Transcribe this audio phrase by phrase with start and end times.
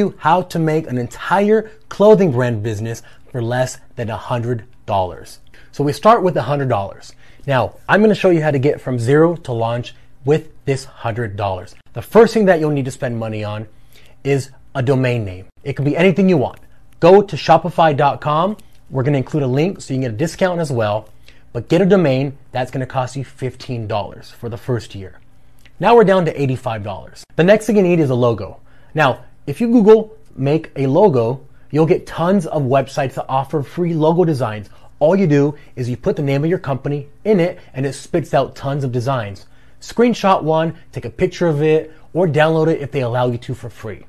[0.00, 5.38] you how to make an entire clothing brand business for less than $100.
[5.72, 7.12] So we start with $100.
[7.46, 9.94] Now, I'm going to show you how to get from zero to launch
[10.24, 11.74] with this $100.
[11.92, 13.68] The first thing that you'll need to spend money on
[14.24, 15.46] is a domain name.
[15.64, 16.60] It can be anything you want.
[17.00, 18.56] Go to shopify.com.
[18.90, 21.08] We're going to include a link so you can get a discount as well.
[21.52, 25.18] But get a domain that's going to cost you $15 for the first year.
[25.80, 27.22] Now we're down to $85.
[27.36, 28.60] The next thing you need is a logo.
[28.94, 33.94] Now, if you Google make a logo, you'll get tons of websites that offer free
[33.94, 34.70] logo designs.
[35.00, 37.94] All you do is you put the name of your company in it and it
[37.94, 39.46] spits out tons of designs.
[39.80, 43.52] Screenshot one, take a picture of it, or download it if they allow you to
[43.52, 44.06] for free.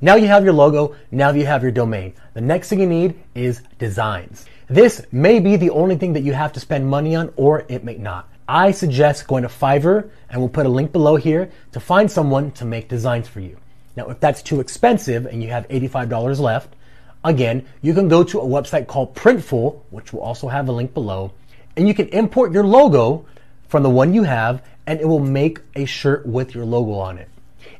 [0.00, 2.14] Now you have your logo, now you have your domain.
[2.32, 4.46] The next thing you need is designs.
[4.68, 7.84] This may be the only thing that you have to spend money on, or it
[7.84, 8.26] may not.
[8.48, 12.52] I suggest going to Fiverr, and we'll put a link below here to find someone
[12.52, 13.58] to make designs for you.
[13.98, 16.76] Now, if that's too expensive and you have $85 left,
[17.24, 20.94] again, you can go to a website called Printful, which will also have a link
[20.94, 21.32] below,
[21.76, 23.26] and you can import your logo
[23.66, 27.18] from the one you have, and it will make a shirt with your logo on
[27.18, 27.28] it.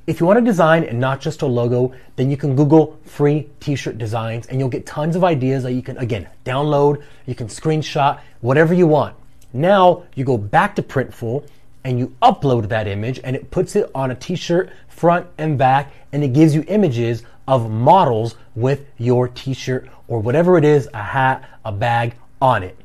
[0.09, 3.49] If you want to design and not just a logo, then you can Google free
[3.61, 7.47] t-shirt designs and you'll get tons of ideas that you can, again, download, you can
[7.47, 9.15] screenshot, whatever you want.
[9.53, 11.47] Now you go back to Printful
[11.89, 15.91] and you upload that image and it puts it on a t-shirt front and back
[16.13, 21.03] and it gives you images of models with your t-shirt or whatever it is, a
[21.03, 22.77] hat, a bag on it.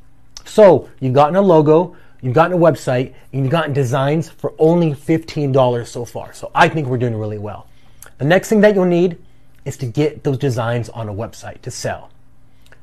[0.46, 4.92] So you've gotten a logo, You've gotten a website and you've gotten designs for only
[4.92, 6.32] $15 so far.
[6.32, 7.68] So I think we're doing really well.
[8.18, 9.18] The next thing that you'll need
[9.66, 12.10] is to get those designs on a website to sell.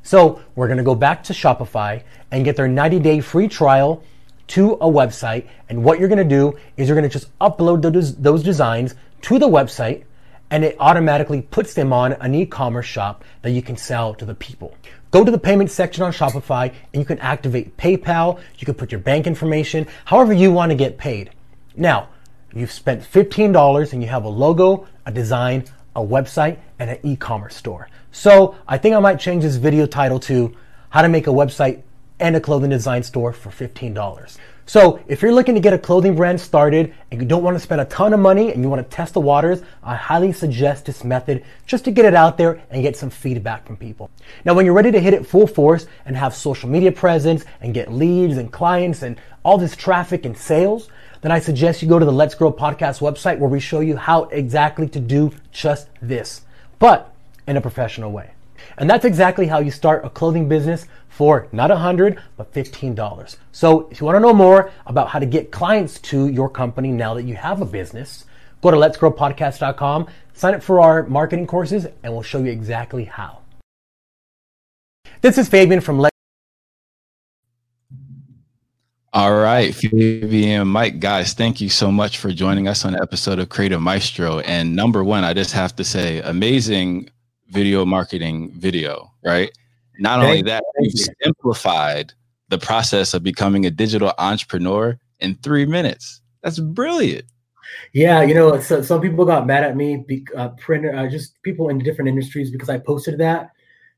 [0.02, 4.02] So we're going to go back to Shopify and get their 90 day free trial
[4.50, 5.46] to a website.
[5.68, 8.94] And what you're going to do is you're going to just upload those, those designs
[9.22, 10.04] to the website
[10.50, 14.34] and it automatically puts them on an e-commerce shop that you can sell to the
[14.34, 14.74] people.
[15.12, 18.40] Go to the payment section on Shopify and you can activate PayPal.
[18.58, 21.30] You can put your bank information, however you want to get paid.
[21.76, 22.08] Now,
[22.52, 25.64] you've spent $15 and you have a logo, a design,
[25.94, 27.88] a website, and an e-commerce store.
[28.10, 30.56] So I think I might change this video title to
[30.88, 31.82] how to make a website
[32.20, 34.38] and a clothing design store for $15.
[34.66, 37.60] So if you're looking to get a clothing brand started and you don't want to
[37.60, 40.86] spend a ton of money and you want to test the waters, I highly suggest
[40.86, 44.10] this method just to get it out there and get some feedback from people.
[44.44, 47.74] Now, when you're ready to hit it full force and have social media presence and
[47.74, 50.88] get leads and clients and all this traffic and sales,
[51.22, 53.96] then I suggest you go to the Let's Grow podcast website where we show you
[53.96, 56.42] how exactly to do just this,
[56.78, 57.12] but
[57.46, 58.30] in a professional way.
[58.80, 63.36] And that's exactly how you start a clothing business for not a hundred, but $15.
[63.52, 66.90] So if you want to know more about how to get clients to your company
[66.90, 68.24] now that you have a business,
[68.62, 72.50] go to let's grow letsgrowpodcast.com, sign up for our marketing courses, and we'll show you
[72.50, 73.40] exactly how.
[75.20, 76.16] This is Fabian from Let's.
[79.12, 83.40] all right, Fabian, Mike, guys, thank you so much for joining us on the episode
[83.40, 84.38] of Creative Maestro.
[84.40, 87.10] And number one, I just have to say, amazing
[87.50, 89.50] video marketing video, right?
[89.98, 92.12] Not only that, you've simplified
[92.48, 96.20] the process of becoming a digital entrepreneur in three minutes.
[96.42, 97.26] That's brilliant.
[97.92, 100.04] Yeah, you know, so, some people got mad at me,
[100.36, 103.50] uh, printer, uh, just people in different industries because I posted that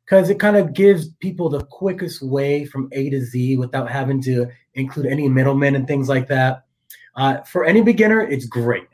[0.05, 4.21] because it kind of gives people the quickest way from A to Z without having
[4.23, 6.65] to include any middlemen and things like that.
[7.15, 8.89] Uh, for any beginner, it's great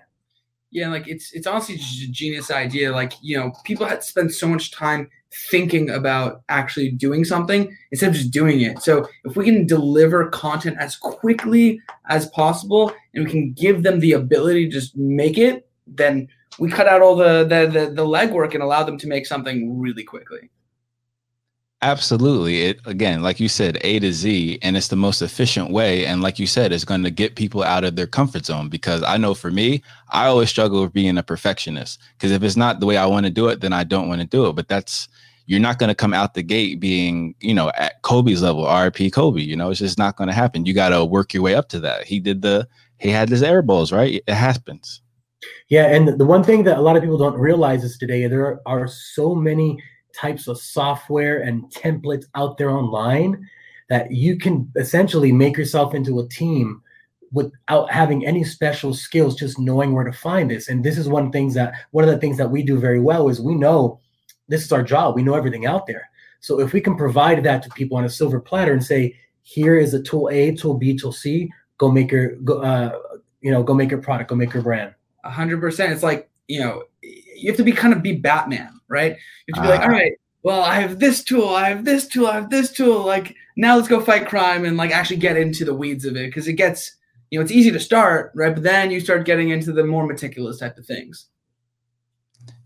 [0.70, 2.92] yeah, like it's it's honestly just a genius idea.
[2.92, 5.08] Like you know, people had spent so much time
[5.50, 8.80] thinking about actually doing something instead of just doing it.
[8.80, 14.00] So if we can deliver content as quickly as possible and we can give them
[14.00, 18.04] the ability to just make it, then we cut out all the the the, the
[18.04, 20.50] legwork and allow them to make something really quickly.
[21.80, 22.62] Absolutely.
[22.62, 26.06] It again, like you said, A to Z, and it's the most efficient way.
[26.06, 29.04] And like you said, it's going to get people out of their comfort zone because
[29.04, 32.00] I know for me, I always struggle with being a perfectionist.
[32.14, 34.20] Because if it's not the way I want to do it, then I don't want
[34.20, 34.54] to do it.
[34.54, 35.08] But that's
[35.46, 39.12] you're not going to come out the gate being, you know, at Kobe's level, RP
[39.12, 39.40] Kobe.
[39.40, 40.66] You know, it's just not going to happen.
[40.66, 42.04] You got to work your way up to that.
[42.04, 42.66] He did the
[42.98, 44.20] he had his air balls, right?
[44.26, 45.00] It happens.
[45.68, 48.60] Yeah, and the one thing that a lot of people don't realize is today there
[48.66, 49.78] are so many
[50.18, 53.48] types of software and templates out there online
[53.88, 56.82] that you can essentially make yourself into a team
[57.32, 60.68] without having any special skills just knowing where to find this.
[60.68, 63.28] And this is one things that one of the things that we do very well
[63.28, 64.00] is we know
[64.48, 65.14] this is our job.
[65.14, 66.08] We know everything out there.
[66.40, 69.76] So if we can provide that to people on a silver platter and say here
[69.76, 72.98] is a tool a tool b tool c go make your go uh,
[73.40, 74.94] you know go make your product go make your brand.
[75.24, 79.16] 100% it's like you know you have to be kind of be batman right?
[79.46, 79.84] You have to be like, Ah.
[79.84, 80.12] all right,
[80.42, 83.04] well, I have this tool, I have this tool, I have this tool.
[83.04, 86.26] Like now let's go fight crime and like actually get into the weeds of it
[86.26, 86.96] because it gets,
[87.30, 88.54] you know, it's easy to start, right?
[88.54, 91.26] But then you start getting into the more meticulous type of things.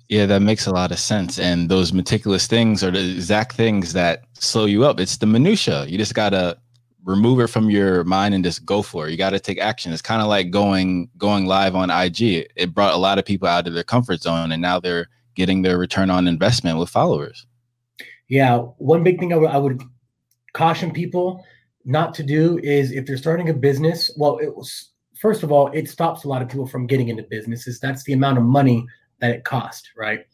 [0.08, 1.38] Yeah, that makes a lot of sense.
[1.38, 5.00] And those meticulous things are the exact things that slow you up.
[5.00, 5.86] It's the minutia.
[5.86, 6.58] You just gotta
[7.04, 9.10] remove it from your mind and just go for it.
[9.12, 9.92] You gotta take action.
[9.92, 12.46] It's kind of like going going live on IG.
[12.54, 15.62] It brought a lot of people out of their comfort zone, and now they're getting
[15.62, 17.46] their return on investment with followers.
[18.28, 19.82] Yeah, one big thing I would- I would
[20.52, 21.44] caution people
[21.84, 24.10] not to do is if they're starting a business.
[24.16, 27.22] Well, it was first of all, it stops a lot of people from getting into
[27.22, 27.78] businesses.
[27.78, 28.84] That's the amount of money
[29.20, 30.26] that it costs, right?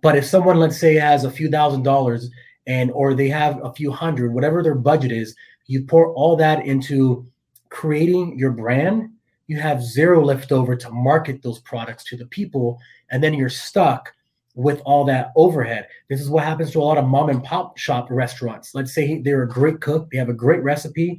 [0.00, 2.30] But if someone, let's say, has a few thousand dollars
[2.66, 5.34] and or they have a few hundred, whatever their budget is,
[5.66, 7.26] you pour all that into
[7.68, 9.10] creating your brand.
[9.46, 12.78] You have zero left over to market those products to the people,
[13.10, 14.12] and then you're stuck
[14.54, 15.88] with all that overhead.
[16.08, 18.74] This is what happens to a lot of mom and pop shop restaurants.
[18.74, 21.18] Let's say they're a great cook, they have a great recipe,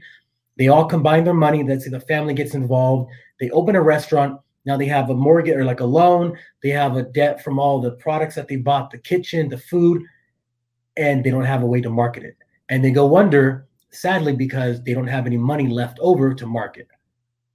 [0.57, 1.63] they all combine their money.
[1.63, 4.39] Let's say the family gets involved, they open a restaurant.
[4.65, 7.81] Now they have a mortgage or like a loan, they have a debt from all
[7.81, 10.03] the products that they bought, the kitchen, the food,
[10.95, 12.37] and they don't have a way to market it.
[12.69, 16.87] And they go under, sadly, because they don't have any money left over to market.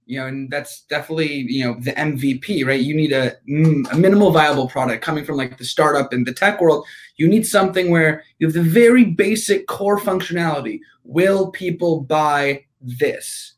[0.09, 2.81] You know, and that's definitely you know the MVP, right?
[2.81, 6.33] You need a, mm, a minimal viable product coming from like the startup and the
[6.33, 6.83] tech world.
[7.17, 10.79] You need something where you have the very basic core functionality.
[11.03, 13.53] Will people buy this?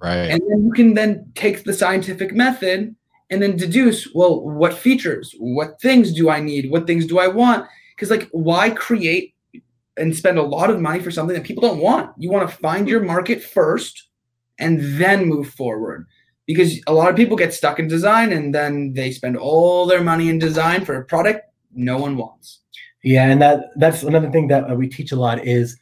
[0.00, 0.30] Right.
[0.30, 2.94] And then you can then take the scientific method
[3.30, 7.26] and then deduce, well, what features, what things do I need, what things do I
[7.26, 7.66] want?
[7.96, 9.34] Because like, why create
[9.96, 12.12] and spend a lot of money for something that people don't want?
[12.16, 14.06] You want to find your market first
[14.58, 16.06] and then move forward.
[16.46, 20.02] Because a lot of people get stuck in design and then they spend all their
[20.02, 22.60] money in design for a product no one wants.
[23.02, 25.78] Yeah, and that that's another thing that uh, we teach a lot is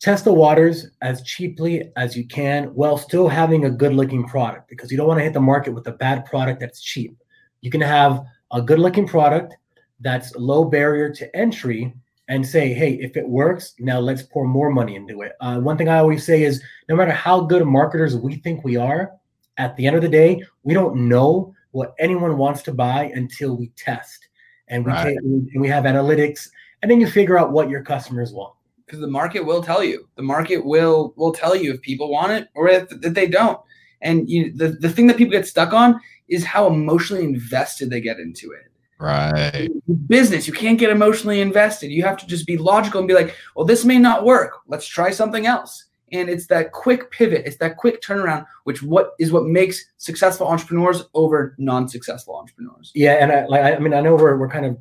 [0.00, 4.68] test the waters as cheaply as you can while still having a good looking product
[4.68, 7.16] because you don't want to hit the market with a bad product that's cheap.
[7.60, 9.54] You can have a good looking product
[10.00, 11.94] that's low barrier to entry
[12.28, 15.32] and say, hey, if it works, now let's pour more money into it.
[15.40, 18.76] Uh, one thing I always say is no matter how good marketers we think we
[18.76, 19.12] are,
[19.58, 23.56] at the end of the day, we don't know what anyone wants to buy until
[23.56, 24.28] we test
[24.68, 25.16] and we, Right.
[25.16, 26.48] and we have analytics
[26.80, 28.54] and then you figure out what your customers want.
[28.86, 30.08] because the market will tell you.
[30.16, 33.58] The market will will tell you if people want it or if, if they don't.
[34.02, 38.00] And you, the the thing that people get stuck on is how emotionally invested they
[38.00, 38.70] get into it.
[39.02, 39.68] Right.
[40.06, 41.90] Business, you can't get emotionally invested.
[41.90, 44.60] You have to just be logical and be like, "Well, this may not work.
[44.68, 49.14] Let's try something else." And it's that quick pivot, it's that quick turnaround, which what
[49.18, 52.92] is what makes successful entrepreneurs over non-successful entrepreneurs.
[52.94, 54.78] Yeah, and I like I mean I know we're we're kind of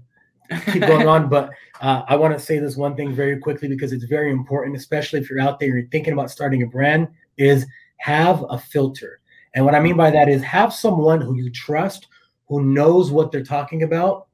[0.72, 1.50] keep going on, but
[1.82, 5.20] uh, I want to say this one thing very quickly because it's very important, especially
[5.20, 7.08] if you're out there you're thinking about starting a brand,
[7.40, 7.66] is
[7.98, 9.20] have a filter.
[9.56, 12.08] And what I mean by that is have someone who you trust,
[12.52, 14.28] who knows what they're talking about.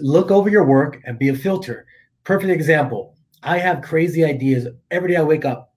[0.00, 1.84] Look over your work and be a filter.
[2.24, 3.16] Perfect example.
[3.42, 5.74] I have crazy ideas every day I wake up.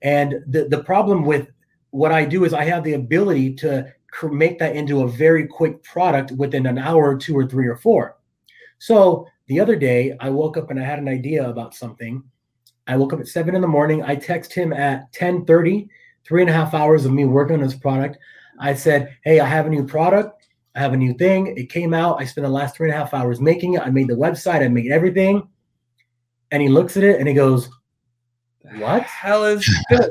[0.00, 1.48] And the, the problem with
[1.90, 3.92] what I do is I have the ability to
[4.30, 8.16] make that into a very quick product within an hour two or three or four.
[8.78, 12.22] So the other day, I woke up and I had an idea about something.
[12.86, 14.02] I woke up at seven in the morning.
[14.02, 15.90] I text him at 10 three
[16.40, 18.16] and a half hours of me working on this product.
[18.58, 20.43] I said, Hey, I have a new product.
[20.74, 21.56] I have a new thing.
[21.56, 22.20] It came out.
[22.20, 23.82] I spent the last three and a half hours making it.
[23.82, 25.46] I made the website, I made everything.
[26.50, 27.68] And he looks at it and he goes,
[28.76, 29.02] What?
[29.02, 30.08] hell is this?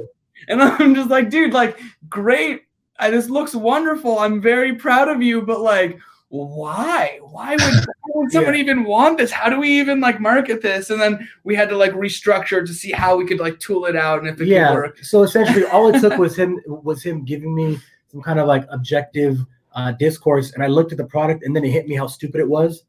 [0.47, 1.79] And I'm just like, dude, like,
[2.09, 2.63] great.
[2.99, 4.19] I, this looks wonderful.
[4.19, 7.19] I'm very proud of you, but like, why?
[7.21, 9.31] Why would, why would someone even want this?
[9.31, 10.89] How do we even like market this?
[10.89, 13.95] And then we had to like restructure to see how we could like tool it
[13.95, 14.69] out and if it yeah.
[14.69, 15.03] could work.
[15.03, 17.79] So essentially, all it took was him was him giving me
[18.11, 21.63] some kind of like objective uh, discourse, and I looked at the product, and then
[21.63, 22.83] it hit me how stupid it was.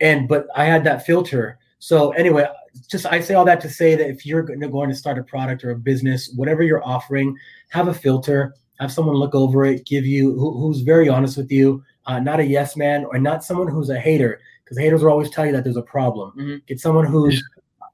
[0.00, 1.58] And but I had that filter.
[1.78, 2.46] So anyway,
[2.88, 5.64] just I say all that to say that if you're going to start a product
[5.64, 7.36] or a business, whatever you're offering,
[7.70, 8.54] have a filter.
[8.78, 12.40] Have someone look over it, give you who, who's very honest with you, uh, not
[12.40, 15.52] a yes man or not someone who's a hater, because haters will always tell you
[15.52, 16.32] that there's a problem.
[16.36, 16.66] Mhm.
[16.66, 17.42] Get someone who's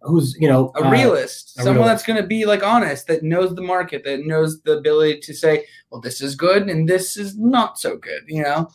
[0.04, 1.90] who's you know A uh, realist, a someone realist.
[1.90, 5.34] that's going to be like honest, that knows the market, that knows the ability to
[5.34, 8.68] say, well, this is good and this is not so good, you know?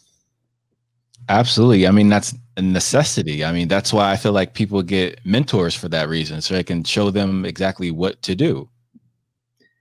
[1.29, 1.87] Absolutely.
[1.87, 3.43] I mean, that's a necessity.
[3.43, 6.63] I mean, that's why I feel like people get mentors for that reason, so they
[6.63, 8.69] can show them exactly what to do.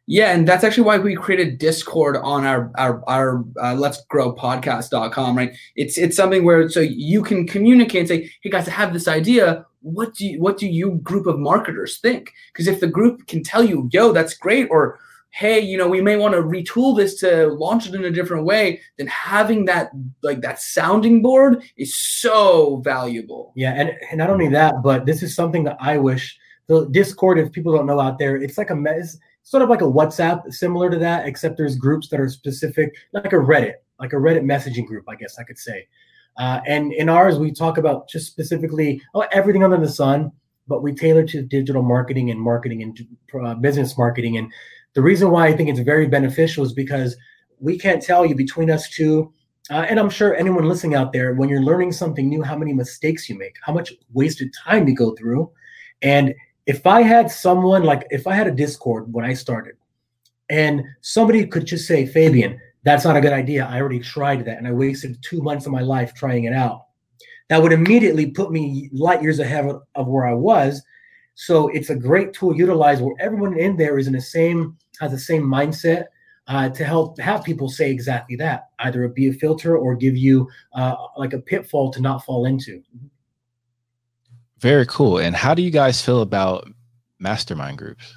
[0.08, 4.32] Yeah, and that's actually why we created Discord on our our our uh, Let's Grow
[4.32, 5.52] podcast.com, right?
[5.74, 9.08] It's it's something where so you can communicate and say, "Hey guys, I have this
[9.08, 9.66] idea.
[9.82, 13.42] What do you, what do you group of marketers think?" Because if the group can
[13.42, 17.16] tell you, "Yo, that's great," or hey, you know, we may want to retool this
[17.20, 19.90] to launch it in a different way, then having that
[20.22, 23.52] like that sounding board is so valuable.
[23.56, 27.38] Yeah, and, and not only that, but this is something that I wish the Discord,
[27.38, 30.52] if people don't know out there, it's like a mess sort of like a WhatsApp,
[30.52, 34.42] similar to that, except there's groups that are specific, like a Reddit, like a Reddit
[34.42, 35.86] messaging group, I guess I could say.
[36.36, 40.32] Uh, and in ours, we talk about just specifically oh, everything under the sun,
[40.66, 43.00] but we tailor to digital marketing and marketing and
[43.46, 44.36] uh, business marketing.
[44.36, 44.52] And
[44.94, 47.16] the reason why I think it's very beneficial is because
[47.60, 49.32] we can't tell you between us two,
[49.70, 52.72] uh, and I'm sure anyone listening out there, when you're learning something new, how many
[52.72, 55.52] mistakes you make, how much wasted time you go through.
[56.02, 56.34] And
[56.66, 59.76] if I had someone like if I had a Discord when I started,
[60.48, 63.66] and somebody could just say, Fabian, that's not a good idea.
[63.66, 66.86] I already tried that and I wasted two months of my life trying it out.
[67.48, 70.82] That would immediately put me light years ahead of, where I was.
[71.34, 74.76] So it's a great tool to utilize where everyone in there is in the same
[75.00, 76.06] has the same mindset
[76.48, 80.16] uh, to help have people say exactly that, either it be a filter or give
[80.16, 82.82] you uh, like a pitfall to not fall into.
[84.58, 85.18] Very cool.
[85.18, 86.68] And how do you guys feel about
[87.18, 88.16] mastermind groups?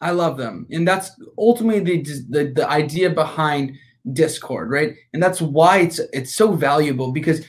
[0.00, 3.76] I love them, and that's ultimately the, the the idea behind
[4.12, 4.94] Discord, right?
[5.12, 7.44] And that's why it's it's so valuable because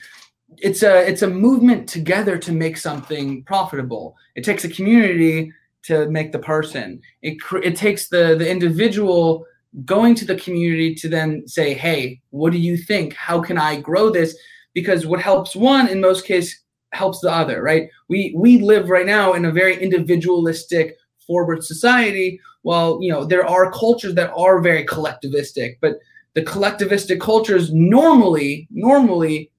[0.58, 4.16] it's a it's a movement together to make something profitable.
[4.36, 5.52] It takes a community
[5.84, 7.00] to make the person.
[7.22, 9.46] It it takes the the individual
[9.84, 13.14] going to the community to then say, "Hey, what do you think?
[13.14, 14.36] How can I grow this?"
[14.74, 16.63] Because what helps one in most cases
[16.94, 17.88] helps the other, right?
[18.08, 20.96] We we live right now in a very individualistic
[21.26, 22.40] forward society.
[22.62, 25.98] While you know there are cultures that are very collectivistic, but
[26.34, 29.50] the collectivistic cultures normally normally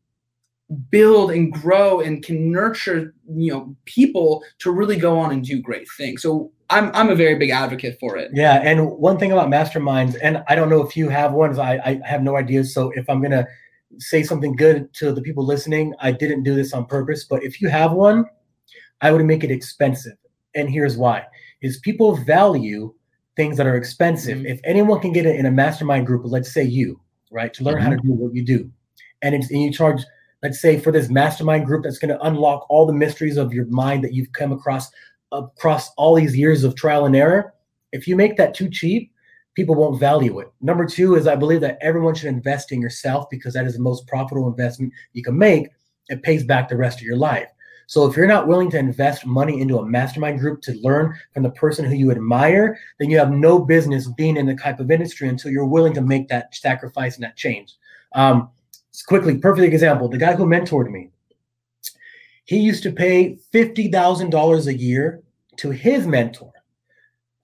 [0.89, 5.61] build and grow and can nurture you know people to really go on and do
[5.61, 6.21] great things.
[6.21, 8.31] So I'm I'm a very big advocate for it.
[8.33, 11.59] Yeah, and one thing about masterminds, and I don't know if you have ones.
[11.59, 12.63] I I have no idea.
[12.63, 13.47] So if I'm gonna
[13.97, 15.93] say something good to the people listening.
[15.99, 18.25] I didn't do this on purpose, but if you have one,
[19.01, 20.17] I would make it expensive.
[20.55, 21.25] And here's why:
[21.61, 22.93] is people value
[23.35, 24.39] things that are expensive.
[24.39, 24.47] Mm-hmm.
[24.47, 26.99] If anyone can get it in a mastermind group, let's say you,
[27.31, 27.83] right, to learn mm-hmm.
[27.83, 28.07] how to mm-hmm.
[28.07, 28.71] do what you do,
[29.21, 30.01] and, and you charge,
[30.43, 33.65] let's say, for this mastermind group that's going to unlock all the mysteries of your
[33.65, 34.89] mind that you've come across
[35.31, 37.53] across all these years of trial and error.
[37.91, 39.11] If you make that too cheap,
[39.55, 40.51] people won't value it.
[40.61, 43.81] Number two is I believe that everyone should invest in yourself because that is the
[43.81, 45.69] most profitable investment you can make.
[46.09, 47.47] It pays back the rest of your life.
[47.87, 51.43] So if you're not willing to invest money into a mastermind group to learn from
[51.43, 54.91] the person who you admire, then you have no business being in the type of
[54.91, 57.75] industry until you're willing to make that sacrifice and that change.
[58.13, 58.49] Um,
[59.07, 61.11] quickly, perfect example: the guy who mentored me.
[62.45, 65.21] He used to pay fifty thousand dollars a year
[65.57, 66.51] to his mentor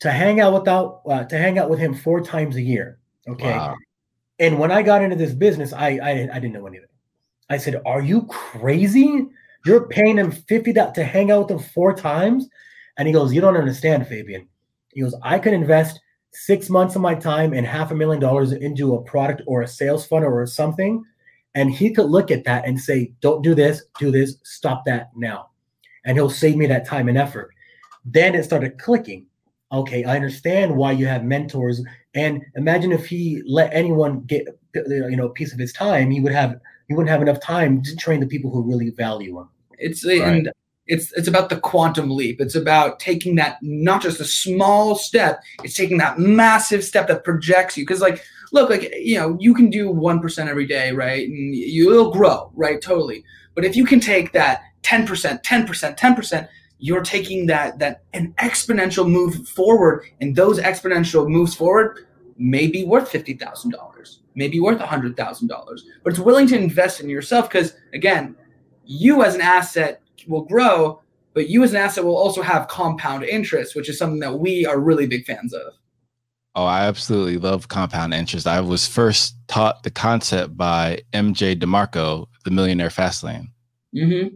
[0.01, 2.99] to hang out without uh, to hang out with him four times a year.
[3.27, 3.51] Okay.
[3.51, 3.77] Wow.
[4.39, 6.87] And when I got into this business, I, I I didn't know anything.
[7.49, 9.27] I said, "Are you crazy?
[9.65, 12.49] You're paying him fifty to hang out with him four times?"
[12.97, 14.47] And he goes, "You don't understand, Fabian."
[14.93, 16.01] He goes, "I could invest
[16.33, 19.67] six months of my time and half a million dollars into a product or a
[19.67, 21.03] sales funnel or something."
[21.53, 23.83] And he could look at that and say, "Don't do this.
[23.99, 24.37] Do this.
[24.43, 25.49] Stop that now."
[26.05, 27.51] And he'll save me that time and effort.
[28.03, 29.27] Then it started clicking
[29.71, 31.81] okay, I understand why you have mentors.
[32.13, 36.19] And imagine if he let anyone get you know a piece of his time, he
[36.19, 39.49] would have he wouldn't have enough time to train the people who really value him.
[39.77, 40.21] It's right.
[40.21, 40.51] and
[40.87, 42.41] it's it's about the quantum leap.
[42.41, 47.23] It's about taking that not just a small step, it's taking that massive step that
[47.23, 47.85] projects you.
[47.85, 51.27] Because like look, like you know, you can do one percent every day, right?
[51.27, 52.81] And you'll grow, right?
[52.81, 53.23] Totally.
[53.55, 56.47] But if you can take that 10%, 10%, 10%,
[56.81, 62.07] you're taking that that an exponential move forward, and those exponential moves forward
[62.37, 66.47] may be worth fifty thousand dollars, maybe worth a hundred thousand dollars, but it's willing
[66.47, 68.35] to invest in yourself because again,
[68.83, 70.99] you as an asset will grow,
[71.33, 74.65] but you as an asset will also have compound interest, which is something that we
[74.65, 75.73] are really big fans of.
[76.55, 78.45] Oh, I absolutely love compound interest.
[78.47, 83.47] I was first taught the concept by MJ DeMarco, the Millionaire Fastlane.
[83.95, 84.35] Mm-hmm.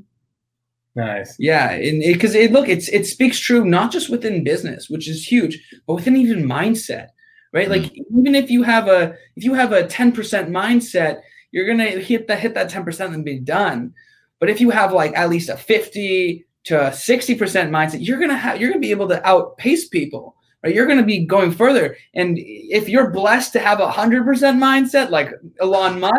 [0.96, 1.36] Nice.
[1.38, 5.10] Yeah, and because it, it, look, it's it speaks true not just within business, which
[5.10, 7.10] is huge, but within even mindset,
[7.52, 7.68] right?
[7.68, 7.84] Mm-hmm.
[7.84, 11.22] Like even if you have a if you have a ten percent mindset,
[11.52, 13.94] you're gonna hit that hit that ten percent and be done.
[14.40, 18.38] But if you have like at least a fifty to sixty percent mindset, you're gonna
[18.38, 20.74] have you're gonna be able to outpace people, right?
[20.74, 21.96] You're going to be going further.
[22.14, 26.16] And if you're blessed to have a hundred percent mindset, like Elon Musk,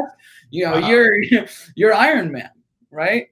[0.51, 0.89] you know, uh-huh.
[0.89, 2.51] you're you're Iron Man,
[2.91, 3.29] right?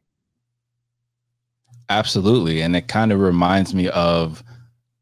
[1.89, 4.43] Absolutely, and it kind of reminds me of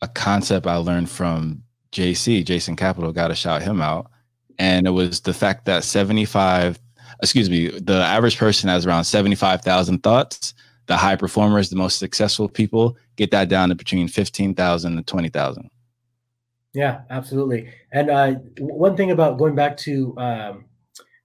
[0.01, 1.63] a concept I learned from
[1.93, 3.13] JC, Jason Capital.
[3.13, 4.11] Got to shout him out,
[4.59, 6.79] and it was the fact that seventy five,
[7.23, 10.55] excuse me, the average person has around seventy five thousand thoughts.
[10.87, 15.71] The high performers, the most successful people, get that down to between 15,000 and 20,000.
[16.75, 17.71] Yeah, absolutely.
[17.93, 20.65] And uh, one thing about going back to um,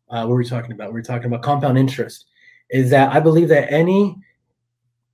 [0.10, 0.94] uh, what were we talking about?
[0.94, 2.26] We are talking about compound interest.
[2.70, 4.16] Is that I believe that any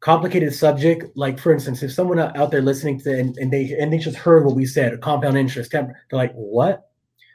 [0.03, 3.91] complicated subject, like for instance, if someone out there listening to and, and they and
[3.91, 6.89] they just heard what we said, compound interest, they're like, what?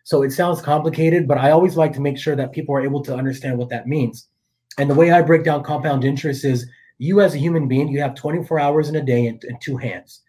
[0.04, 3.02] So it sounds complicated, but I always like to make sure that people are able
[3.04, 4.28] to understand what that means.
[4.76, 6.66] And the way I break down compound interest is
[6.98, 9.76] you as a human being, you have 24 hours in a day and, and two
[9.76, 10.22] hands.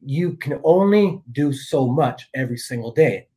[0.00, 3.28] You can only do so much every single day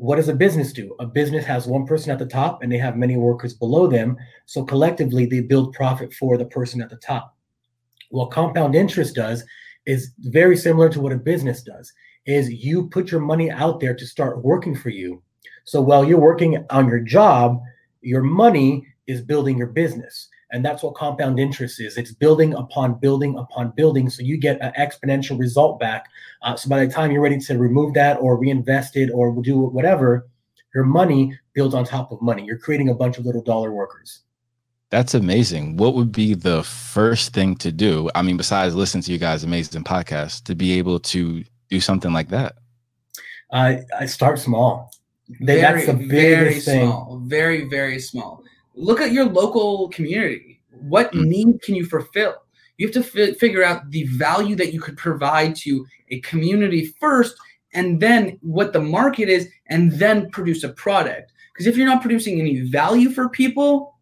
[0.00, 0.96] what does a business do?
[0.98, 4.16] A business has one person at the top and they have many workers below them.
[4.46, 7.36] So collectively, they build profit for the person at the top.
[8.10, 9.44] What compound interest does
[9.86, 11.92] is very similar to what a business does
[12.26, 15.22] is you put your money out there to start working for you.
[15.64, 17.60] So while you're working on your job,
[18.02, 20.28] your money is building your business.
[20.52, 21.96] And that's what compound interest is.
[21.96, 24.10] It's building upon building upon building.
[24.10, 26.06] So you get an exponential result back.
[26.42, 29.60] Uh, so by the time you're ready to remove that or reinvest it or do
[29.60, 30.28] whatever,
[30.74, 32.44] your money builds on top of money.
[32.44, 34.22] You're creating a bunch of little dollar workers.
[34.90, 35.76] That's amazing.
[35.76, 38.10] What would be the first thing to do?
[38.14, 42.12] I mean, besides listen to you guys' amazing podcast, to be able to do something
[42.12, 42.56] like that?
[43.50, 44.90] Uh, I start small.
[45.40, 46.88] Very, That's the biggest very thing.
[46.88, 47.22] small.
[47.24, 48.42] Very, very small
[48.80, 50.60] look at your local community.
[50.70, 51.26] What mm.
[51.26, 52.34] need can you fulfill?
[52.78, 56.94] You have to fi- figure out the value that you could provide to a community
[56.98, 57.36] first,
[57.74, 61.32] and then what the market is, and then produce a product.
[61.52, 63.94] Because if you're not producing any value for people,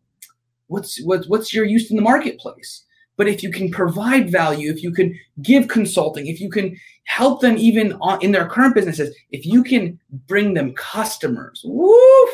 [0.69, 2.85] what's what's what's your use in the marketplace?
[3.17, 7.41] But if you can provide value, if you can give consulting, if you can help
[7.41, 12.31] them even on, in their current businesses, if you can bring them customers, woof,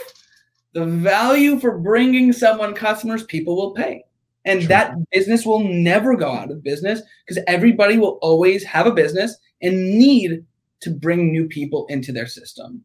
[0.75, 4.05] the value for bringing someone customers, people will pay.
[4.45, 4.69] And True.
[4.69, 9.39] that business will never go out of business because everybody will always have a business
[9.63, 10.45] and need
[10.81, 12.85] to bring new people into their system.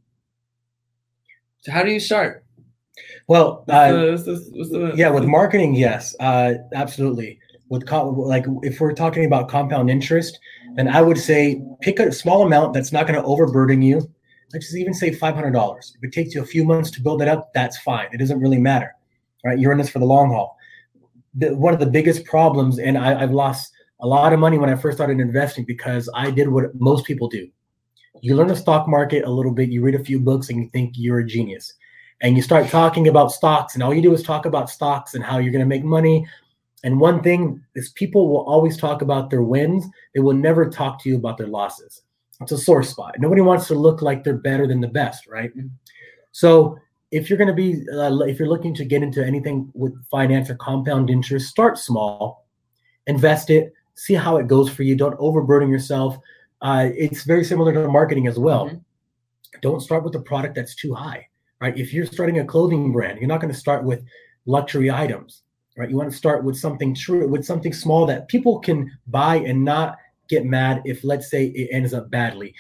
[1.62, 2.46] So, how do you start?
[3.28, 7.40] Well, uh, what's the, what's the, yeah, with marketing, yes, uh, absolutely.
[7.70, 10.40] With co- like, if we're talking about compound interest,
[10.76, 14.10] then I would say pick a small amount that's not going to overburden you
[14.54, 15.78] let's just even say $500.
[15.78, 18.08] If it takes you a few months to build it up, that's fine.
[18.12, 18.96] It doesn't really matter,
[19.44, 19.60] right?
[19.60, 20.58] You're in this for the long haul.
[21.36, 24.70] The, one of the biggest problems, and I, I've lost a lot of money when
[24.70, 27.48] I first started investing because I did what most people do.
[28.22, 30.70] You learn the stock market a little bit, you read a few books, and you
[30.70, 31.74] think you're a genius.
[32.22, 35.24] And you start talking about stocks, and all you do is talk about stocks and
[35.24, 36.28] how you're going to make money.
[36.84, 41.02] And one thing is, people will always talk about their wins, they will never talk
[41.04, 42.02] to you about their losses.
[42.42, 43.16] It's a sore spot.
[43.20, 45.52] Nobody wants to look like they're better than the best, right?
[46.32, 46.78] So
[47.12, 50.50] if you're going to be, uh, if you're looking to get into anything with finance
[50.50, 52.46] or compound interest, start small,
[53.08, 54.96] invest it, see how it goes for you.
[54.96, 56.18] Don't overburden yourself.
[56.62, 58.68] Uh, it's very similar to marketing as well.
[58.68, 58.78] Mm-hmm.
[59.62, 61.28] Don't start with a product that's too high,
[61.62, 61.78] right?
[61.78, 64.04] If you're starting a clothing brand, you're not going to start with
[64.46, 65.44] luxury items,
[65.78, 65.90] right?
[65.90, 69.64] You want to start with something true, with something small that people can buy and
[69.64, 69.98] not
[70.30, 72.54] get mad if, let's say, it ends up badly.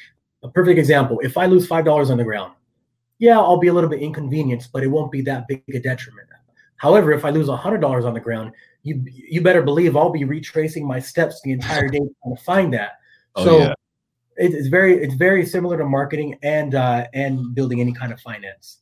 [0.43, 2.53] A perfect example if I lose $5 on the ground,
[3.17, 6.29] yeah, I'll be a little bit inconvenienced, but it won't be that big a detriment.
[6.79, 10.87] However, if I lose $100 on the ground, you you better believe I'll be retracing
[10.87, 12.99] my steps the entire day trying to find that.
[13.35, 13.73] Oh, so yeah.
[14.37, 18.79] it's very it's very similar to marketing and uh, and building any kind of finance.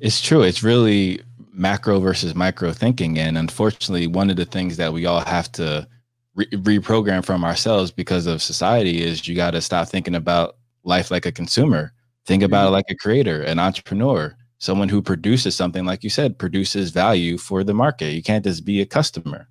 [0.00, 0.42] It's true.
[0.42, 1.20] It's really
[1.52, 5.86] macro versus micro thinking, and unfortunately, one of the things that we all have to
[6.34, 11.10] re- reprogram from ourselves because of society is you got to stop thinking about life
[11.10, 11.92] like a consumer.
[12.26, 12.68] Think about mm-hmm.
[12.68, 17.36] it like a creator, an entrepreneur, someone who produces something, like you said, produces value
[17.36, 18.12] for the market.
[18.12, 19.48] You can't just be a customer.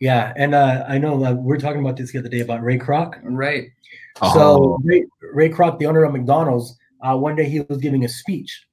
[0.00, 2.62] Yeah, and uh, I know uh, we are talking about this the other day about
[2.62, 3.18] Ray Kroc.
[3.22, 3.70] Right.
[4.18, 4.78] So oh.
[4.84, 8.66] Ray, Ray Kroc, the owner of McDonald's, uh, one day he was giving a speech.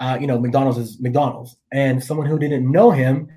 [0.00, 3.28] Uh, you know, McDonald's is McDonald's, and someone who didn't know him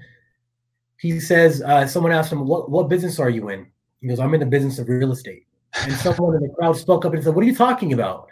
[1.03, 3.67] he says, uh, someone asked him, what, what business are you in?
[3.99, 5.45] He goes, I'm in the business of real estate.
[5.81, 8.27] And someone in the crowd spoke up and said, What are you talking about?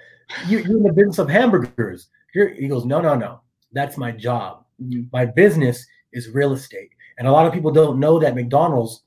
[0.48, 2.08] You, are in the business of hamburgers.
[2.34, 3.42] You're, he goes, No, no, no.
[3.74, 4.64] That's my job.
[5.12, 6.92] My business is real estate.
[7.18, 9.04] And a lot of people don't know that McDonald's,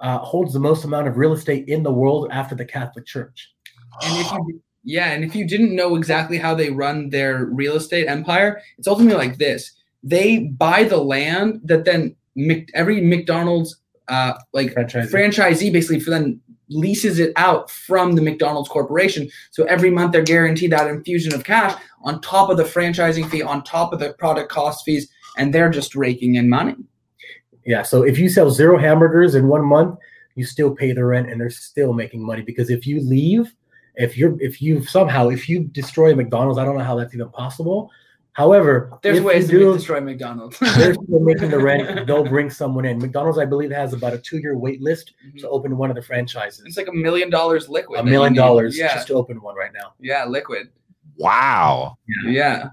[0.00, 3.52] uh, holds the most amount of real estate in the world after the Catholic Church.
[4.04, 7.76] And if you, yeah, and if you didn't know exactly how they run their real
[7.76, 13.76] estate empire, it's ultimately like this: they buy the land that then Mc, every McDonald's
[14.08, 15.10] uh, like Franchisee.
[15.10, 19.28] franchisee basically for then leases it out from the McDonald's corporation.
[19.50, 23.42] So every month they're guaranteed that infusion of cash on top of the franchising fee,
[23.42, 26.76] on top of the product cost fees, and they're just raking in money.
[27.64, 27.82] Yeah.
[27.82, 29.98] So if you sell zero hamburgers in one month,
[30.34, 33.54] you still pay the rent and they're still making money because if you leave,
[33.96, 37.28] if you're if you somehow if you destroy McDonald's, I don't know how that's even
[37.30, 37.90] possible.
[38.34, 40.58] However, There's ways to do, destroy McDonald's.
[40.58, 42.06] they're still making the rent.
[42.06, 42.98] They'll bring someone in.
[42.98, 46.62] McDonald's, I believe, has about a two-year wait list to open one of the franchises.
[46.64, 48.00] It's like a million dollars liquid.
[48.00, 49.92] a million dollars Yeah, just to open one right now.
[50.00, 50.70] yeah, liquid.
[51.18, 51.98] Wow.
[52.24, 52.70] Yeah.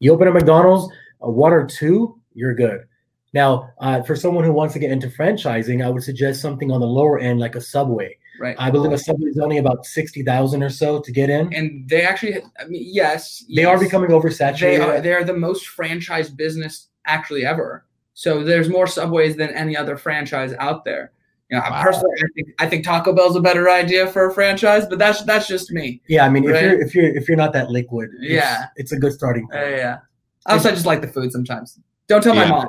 [0.00, 2.84] You open a McDonald's, a one or two, you're good.
[3.32, 6.80] Now, uh, for someone who wants to get into franchising, I would suggest something on
[6.80, 8.17] the lower end, like a Subway.
[8.38, 8.56] Right.
[8.58, 11.52] I believe a Subway is only about sixty thousand or so to get in.
[11.52, 13.82] and they actually, I mean, yes, They are yes.
[13.84, 14.84] becoming They oversaturated.
[14.86, 15.00] are.
[15.00, 17.84] They are the most franchised business actually ever.
[18.14, 21.12] So there's more subways than any other franchise out there.
[21.50, 21.82] You know, Wow.
[21.82, 25.22] personally, I think I think Taco Bell's a better idea for a franchise, but that's
[25.24, 26.00] that's just me.
[26.08, 28.66] yeah, I mean, if you're if you're if you're not that liquid, it's, Yeah.
[28.76, 29.64] it's a good starting point.
[29.64, 29.98] Uh, yeah.
[30.46, 31.78] Also, I just like the food sometimes.
[32.06, 32.66] Don't tell my mom.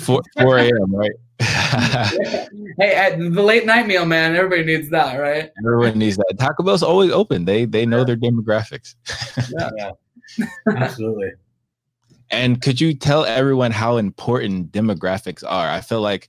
[0.00, 1.12] 4, 4 a.m., right?
[1.40, 5.50] hey, at the late night meal, man, everybody needs that, right?
[5.58, 6.34] Everyone needs that.
[6.38, 7.44] Taco Bell's always open.
[7.44, 8.94] They they know their demographics.
[9.58, 9.90] Yeah.
[10.76, 11.32] Absolutely.
[12.30, 15.68] And could you tell everyone how important demographics are?
[15.68, 16.28] I feel like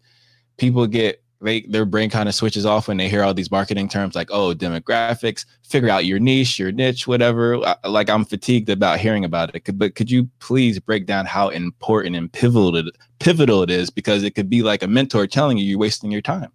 [0.57, 3.89] people get they their brain kind of switches off when they hear all these marketing
[3.89, 7.57] terms like oh demographics, figure out your niche, your niche, whatever.
[7.65, 9.61] I- Like I'm fatigued about hearing about it.
[9.61, 13.89] Could, but could you please break down how important and pivotal it, pivotal it is
[13.89, 16.51] because it could be like a mentor telling you you're wasting your time.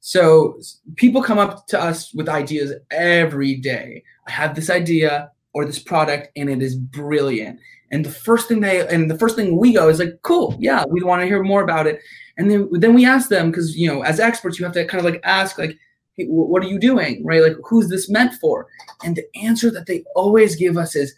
[0.00, 0.60] So
[0.96, 4.02] people come up to us with ideas every day.
[4.26, 7.58] I have this idea or this product and it is brilliant.
[7.90, 10.84] And the first thing they and the first thing we go is like, cool, yeah,
[10.88, 12.00] we want to hear more about it.
[12.36, 15.04] And then then we ask them because you know, as experts, you have to kind
[15.04, 15.78] of like ask like,
[16.16, 17.42] hey, what are you doing, right?
[17.42, 18.66] Like, who's this meant for?
[19.04, 21.14] And the answer that they always give us is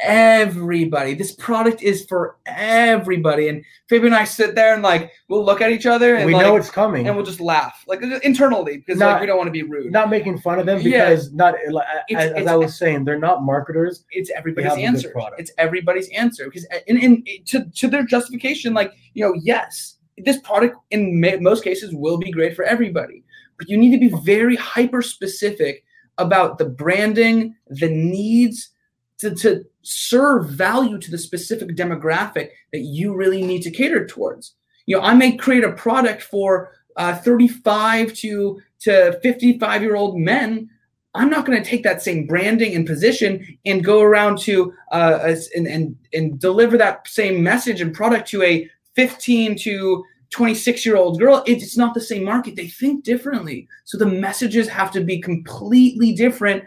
[0.00, 1.14] everybody.
[1.14, 3.48] This product is for everybody.
[3.48, 6.34] And Fabian and I sit there and like we'll look at each other and we
[6.34, 7.06] like, know it's coming.
[7.06, 9.92] and we'll just laugh like internally because Not- like we don't want to be rude.
[9.92, 11.08] not making fun of them Yeah.
[11.10, 14.04] because not like, It's- as, as I was saying, they're not marketers.
[14.10, 15.12] it's everybody's answer.
[15.38, 20.38] It's everybody's answer because in, in to to their justification, like you know, yes, this
[20.40, 23.22] product in most cases will be great for everybody,
[23.58, 25.84] but you need to be very hyper specific
[26.18, 28.70] about the branding, the needs
[29.18, 34.54] to to serve value to the specific demographic that you really need to cater towards.
[34.86, 40.18] You know, I may create a product for uh, 35 to to 55 year old
[40.18, 40.68] men
[41.14, 45.34] I'm not going to take that same branding and position and go around to uh,
[45.54, 50.96] and, and and deliver that same message and product to a 15 to 26 year
[50.96, 51.44] old girl.
[51.46, 52.56] It's not the same market.
[52.56, 56.64] They think differently, so the messages have to be completely different.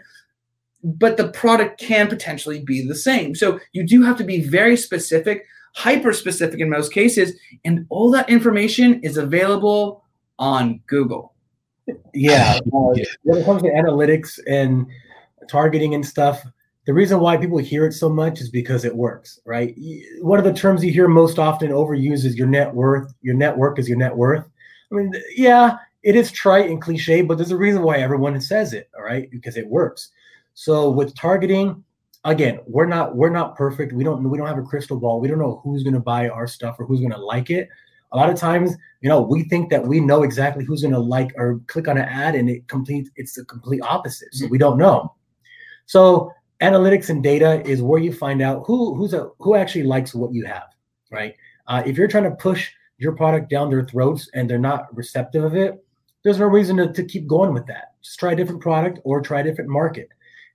[0.84, 3.34] But the product can potentially be the same.
[3.34, 8.10] So you do have to be very specific, hyper specific in most cases, and all
[8.12, 10.04] that information is available
[10.38, 11.34] on Google.
[12.14, 12.60] Yeah.
[12.72, 13.04] uh, Yeah.
[13.24, 14.86] When it comes to analytics and
[15.48, 16.44] targeting and stuff,
[16.86, 19.76] the reason why people hear it so much is because it works, right?
[20.22, 23.12] One of the terms you hear most often overused is your net worth.
[23.20, 24.48] Your network is your net worth.
[24.90, 28.72] I mean, yeah, it is trite and cliche, but there's a reason why everyone says
[28.72, 29.30] it, all right?
[29.30, 30.10] Because it works.
[30.58, 31.84] So with targeting,
[32.24, 33.92] again, we're not we're not perfect.
[33.92, 35.20] We don't we don't have a crystal ball.
[35.20, 37.68] We don't know who's going to buy our stuff or who's going to like it.
[38.10, 40.98] A lot of times, you know, we think that we know exactly who's going to
[40.98, 44.34] like or click on an ad, and it complete it's the complete opposite.
[44.34, 45.14] So we don't know.
[45.86, 50.12] So analytics and data is where you find out who who's a who actually likes
[50.12, 50.74] what you have,
[51.12, 51.36] right?
[51.68, 55.44] Uh, if you're trying to push your product down their throats and they're not receptive
[55.44, 55.80] of it,
[56.24, 57.92] there's no reason to, to keep going with that.
[58.02, 60.08] Just try a different product or try a different market.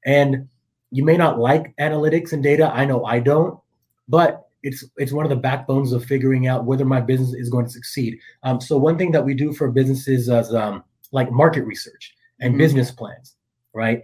[0.06, 0.48] And
[0.92, 2.72] you may not like analytics and data.
[2.74, 3.60] I know I don't,
[4.08, 7.66] but it's it's one of the backbones of figuring out whether my business is going
[7.66, 8.20] to succeed.
[8.44, 12.56] Um, so one thing that we do for businesses is um, like market research and
[12.56, 12.58] Mhm.
[12.60, 13.36] business plans,
[13.74, 14.04] right?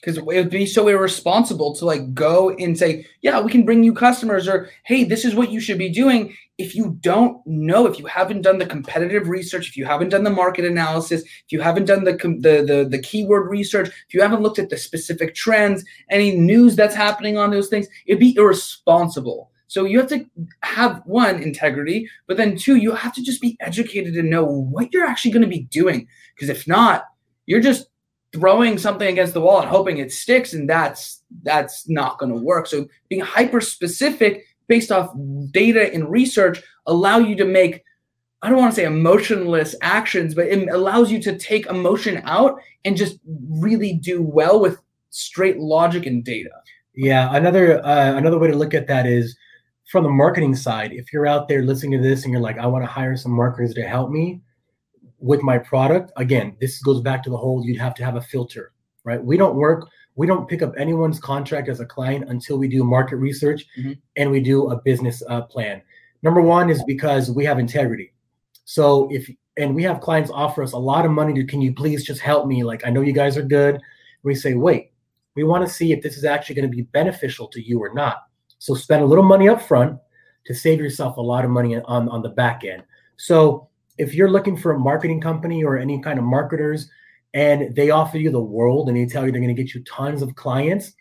[0.00, 3.84] because it would be so irresponsible to like go and say yeah we can bring
[3.84, 7.86] you customers or hey this is what you should be doing if you don't know
[7.86, 11.50] if you haven't done the competitive research if you haven't done the market analysis if
[11.50, 12.12] you haven't done the
[12.46, 16.76] the the, the keyword research if you haven't looked at the specific trends any news
[16.76, 20.26] that's happening on those things it'd be irresponsible So you have to
[20.64, 24.92] have one integrity, but then two, you have to just be educated and know what
[24.92, 26.08] you're actually going to be doing.
[26.34, 27.04] Because if not,
[27.46, 27.86] you're just
[28.32, 32.44] throwing something against the wall and hoping it sticks, and that's that's not going to
[32.44, 32.66] work.
[32.66, 35.12] So being hyper specific based off
[35.50, 37.82] data and research allow you to make
[38.40, 42.58] I don't want to say emotionless actions, but it allows you to take emotion out
[42.86, 43.18] and just
[43.50, 44.80] really do well with
[45.10, 46.48] straight logic and data.
[46.94, 49.36] Yeah, another uh, another way to look at that is
[49.90, 50.92] from the marketing side.
[50.92, 53.32] If you're out there listening to this and you're like, I want to hire some
[53.32, 54.40] marketers to help me
[55.18, 56.12] with my product.
[56.16, 58.72] Again, this goes back to the whole you'd have to have a filter,
[59.04, 59.22] right?
[59.22, 59.88] We don't work.
[60.16, 63.92] We don't pick up anyone's contract as a client until we do market research mm-hmm.
[64.16, 65.82] and we do a business uh, plan.
[66.22, 68.12] Number one is because we have integrity
[68.70, 71.74] so if and we have clients offer us a lot of money to can you
[71.74, 72.62] please just help me?
[72.62, 73.80] Like I know you guys are good.
[74.22, 74.92] We say, wait,
[75.34, 77.92] we want to see if this is actually going to be beneficial to you or
[77.92, 78.18] not.
[78.58, 79.98] So spend a little money up front
[80.46, 82.84] to save yourself a lot of money on, on the back end.
[83.16, 83.68] So
[83.98, 86.88] if you're looking for a marketing company or any kind of marketers
[87.34, 89.82] and they offer you the world and they tell you they're going to get you
[89.84, 90.92] tons of clients,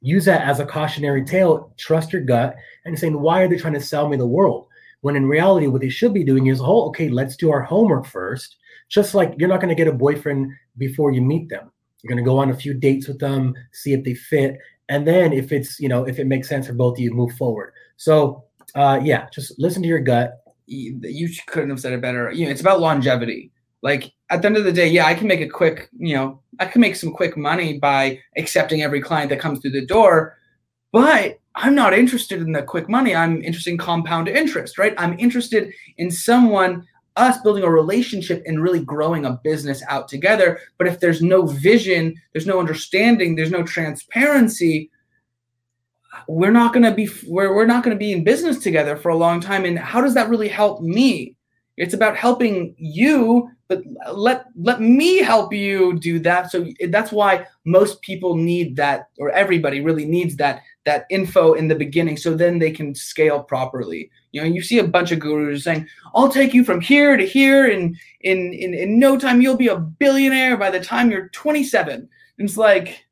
[0.00, 1.72] use that as a cautionary tale.
[1.78, 4.66] Trust your gut and saying, why are they trying to sell me the world?
[5.00, 8.06] When in reality, what they should be doing is, oh, okay, let's do our homework
[8.06, 8.56] first.
[8.88, 11.72] Just like you're not going to get a boyfriend before you meet them.
[12.02, 14.58] You're going to go on a few dates with them, see if they fit,
[14.88, 17.32] and then if it's you know if it makes sense for both of you, move
[17.36, 17.72] forward.
[17.96, 20.44] So uh, yeah, just listen to your gut.
[20.66, 22.30] You couldn't have said it better.
[22.30, 23.50] You know, it's about longevity.
[23.82, 26.40] Like at the end of the day, yeah, I can make a quick, you know,
[26.60, 30.38] I can make some quick money by accepting every client that comes through the door,
[30.92, 33.14] but I'm not interested in the quick money.
[33.14, 34.94] I'm interested in compound interest, right?
[34.96, 40.60] I'm interested in someone, us building a relationship and really growing a business out together.
[40.78, 44.90] But if there's no vision, there's no understanding, there's no transparency,
[46.28, 49.08] we're not going to be we're, we're not going to be in business together for
[49.08, 51.34] a long time and how does that really help me
[51.76, 56.50] it's about helping you but let let me help you do that.
[56.50, 61.68] So that's why most people need that or everybody really needs that that info in
[61.68, 64.10] the beginning so then they can scale properly.
[64.32, 67.26] You know you see a bunch of gurus saying i'll take you from here to
[67.26, 69.40] here and in in, in no time.
[69.40, 73.04] You'll be a billionaire by the time you're 27 and it's like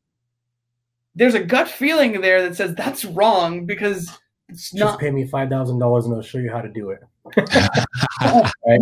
[1.15, 4.11] there's a gut feeling there that says that's wrong because
[4.49, 7.01] it's just pay me five thousand dollars and I'll show you how to do it.
[7.37, 8.81] Right?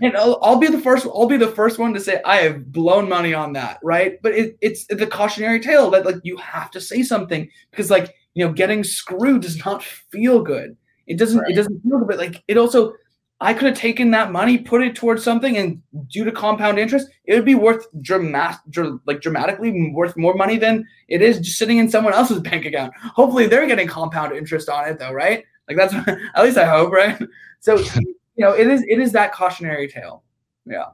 [0.00, 1.06] And I'll, I'll, be the first.
[1.06, 4.20] I'll be the first one to say I have blown money on that, right?
[4.22, 8.14] But it, it's the cautionary tale that like you have to say something because like
[8.34, 10.76] you know getting screwed does not feel good.
[11.06, 11.40] It doesn't.
[11.40, 11.50] Right.
[11.50, 12.08] It doesn't feel good.
[12.08, 12.94] But like it also
[13.42, 17.08] I could have taken that money, put it towards something, and due to compound interest,
[17.24, 18.60] it would be worth dramatic,
[19.04, 22.94] like dramatically worth more money than it is just sitting in someone else's bank account.
[22.96, 25.44] Hopefully, they're getting compound interest on it, though, right?
[25.68, 25.94] Like that's
[26.34, 27.20] at least I hope, right?
[27.60, 30.22] So you know, it is it is that cautionary tale.
[30.64, 30.86] Yeah.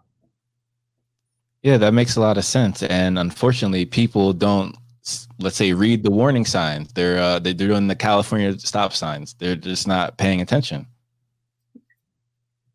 [1.63, 4.77] Yeah, that makes a lot of sense, and unfortunately, people don't
[5.41, 6.93] let's say read the warning signs.
[6.93, 9.35] They're uh, they're doing the California stop signs.
[9.35, 10.87] They're just not paying attention.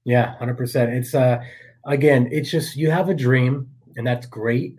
[0.04, 0.94] Yeah, hundred percent.
[0.94, 1.44] It's uh,
[1.86, 4.78] again, it's just you have a dream, and that's great,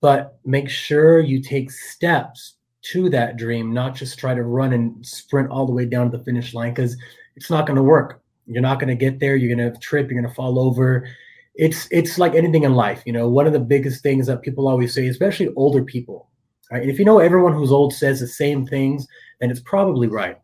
[0.00, 2.55] but make sure you take steps
[2.92, 6.16] to that dream, not just try to run and sprint all the way down to
[6.16, 6.96] the finish line because
[7.36, 8.22] it's not going to work.
[8.46, 9.36] You're not going to get there.
[9.36, 10.10] You're going to trip.
[10.10, 11.08] You're going to fall over.
[11.54, 13.02] It's it's like anything in life.
[13.06, 16.28] You know, one of the biggest things that people always say, especially older people,
[16.70, 16.88] right?
[16.88, 19.06] If you know everyone who's old says the same things,
[19.40, 20.38] then it's probably right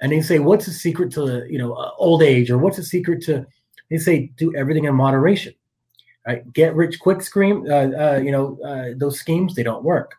[0.00, 2.82] and they say, "What's the secret to you know uh, old age?" or "What's the
[2.82, 3.46] secret to?"
[3.90, 5.54] They say, "Do everything in moderation."
[6.26, 6.50] Right?
[6.52, 7.64] Get rich quick scheme.
[7.68, 10.14] Uh, uh, you know uh, those schemes they don't work.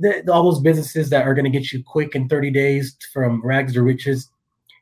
[0.00, 3.44] The, all those businesses that are going to get you quick in 30 days from
[3.44, 4.30] rags to riches,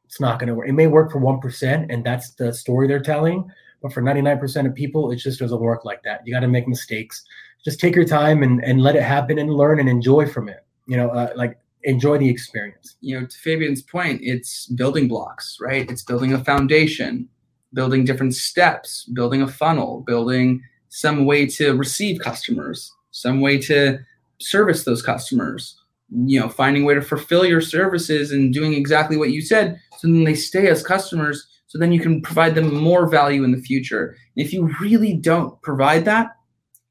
[0.05, 0.69] it's not going to work.
[0.69, 3.51] It may work for one percent, and that's the story they're telling.
[3.83, 6.27] But for 99% of people, it just doesn't work like that.
[6.27, 7.25] You got to make mistakes.
[7.65, 10.65] Just take your time and, and let it happen and learn and enjoy from it.
[10.87, 12.97] You know, uh, like enjoy the experience.
[13.01, 15.89] You know, to Fabian's point, it's building blocks, right?
[15.91, 17.29] It's building a foundation,
[17.73, 23.99] building different steps, building a funnel, building some way to receive customers, some way to
[24.39, 25.79] service those customers,
[26.11, 29.81] you know, finding a way to fulfill your services and doing exactly what you said
[29.99, 33.53] so then they stay as customers so then you can provide them more value in
[33.53, 34.17] the future.
[34.37, 36.37] And if you really don't provide that,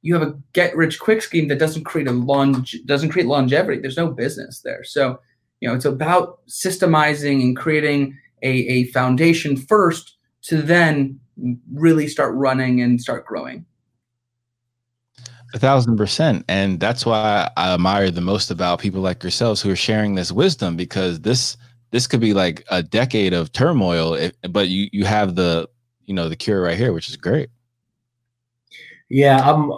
[0.02, 3.82] you have a get rich quick scheme that doesn't create a long doesn't create longevity.
[3.82, 4.84] There's no business there.
[4.84, 5.20] So,
[5.60, 11.20] you know, it's about systemizing and creating a, a foundation first to then
[11.74, 13.66] really start running and start growing.
[15.56, 16.44] A thousand percent.
[16.50, 20.30] And that's why I admire the most about people like yourselves who are sharing this
[20.30, 21.56] wisdom because this
[21.92, 25.70] this could be like a decade of turmoil, if, but you you have the
[26.04, 27.48] you know the cure right here, which is great.
[29.08, 29.72] Yeah, I'm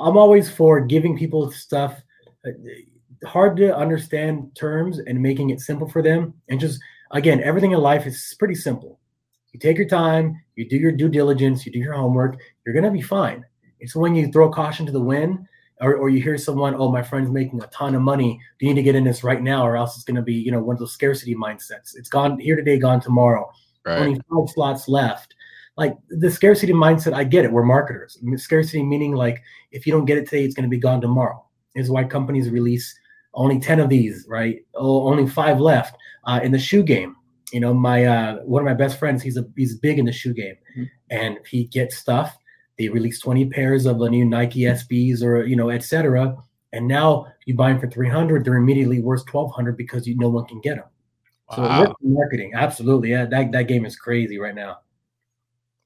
[0.00, 2.00] I'm always for giving people stuff
[2.46, 6.32] uh, hard to understand terms and making it simple for them.
[6.48, 8.98] And just again, everything in life is pretty simple.
[9.52, 12.90] You take your time, you do your due diligence, you do your homework, you're gonna
[12.90, 13.44] be fine.
[13.80, 15.46] It's when you throw caution to the wind
[15.80, 18.40] or, or you hear someone, oh, my friend's making a ton of money.
[18.58, 20.34] Do You need to get in this right now, or else it's going to be,
[20.34, 21.94] you know, one of those scarcity mindsets.
[21.94, 23.50] It's gone here today, gone tomorrow.
[23.84, 23.98] Right.
[23.98, 25.34] Only five slots left.
[25.76, 27.52] Like the scarcity mindset, I get it.
[27.52, 28.18] We're marketers.
[28.20, 30.78] I mean, scarcity meaning like if you don't get it today, it's going to be
[30.80, 31.44] gone tomorrow.
[31.76, 32.98] Is why companies release
[33.34, 34.66] only ten of these, right?
[34.74, 37.14] Oh, only five left uh, in the shoe game.
[37.52, 40.12] You know, my uh, one of my best friends, he's a he's big in the
[40.12, 40.84] shoe game, mm-hmm.
[41.10, 42.36] and he gets stuff
[42.78, 46.36] they release 20 pairs of a new Nike SBs or you know, etc.
[46.72, 50.44] And now you buy them for 300, they're immediately worth 1200 because you no one
[50.46, 50.84] can get them.
[51.56, 51.84] Wow.
[51.84, 53.10] So marketing, absolutely.
[53.10, 54.78] Yeah, that, that game is crazy right now.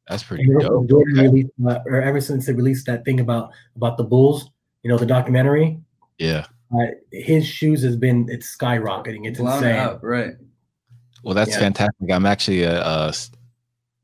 [0.08, 0.88] That's pretty dope.
[0.88, 1.28] Jordan okay.
[1.28, 4.50] released, uh, or ever since they released that thing about about the Bulls,
[4.82, 5.80] you know, the documentary.
[6.18, 6.46] Yeah.
[6.74, 9.26] Uh, his shoes has been it's skyrocketing.
[9.26, 9.76] It's Blown insane.
[9.76, 10.34] Up, right.
[11.22, 11.60] Well, that's yeah.
[11.60, 12.10] fantastic.
[12.10, 13.14] I'm actually a, a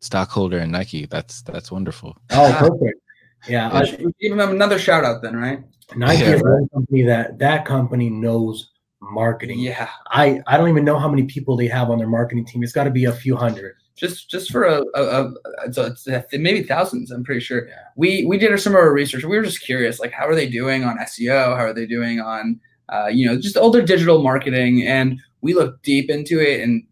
[0.01, 1.07] stockholder in Nike.
[1.07, 2.17] That's that's wonderful.
[2.31, 3.01] Oh, perfect.
[3.47, 3.85] Yeah, I,
[4.21, 5.63] give them another shout out then, right?
[5.97, 9.61] Nike yeah, is one company that that company knows marketing.
[9.61, 12.63] Yeah, I I don't even know how many people they have on their marketing team.
[12.63, 13.77] It's got to be a few hundred.
[13.97, 15.33] Just just for a, a, a
[15.67, 17.11] it's, a, it's maybe thousands.
[17.11, 17.67] I'm pretty sure.
[17.67, 17.75] Yeah.
[17.97, 19.25] We we did some of our research.
[19.25, 21.57] We were just curious, like how are they doing on SEO?
[21.57, 24.87] How are they doing on uh, you know just older digital marketing?
[24.87, 26.85] And we looked deep into it, and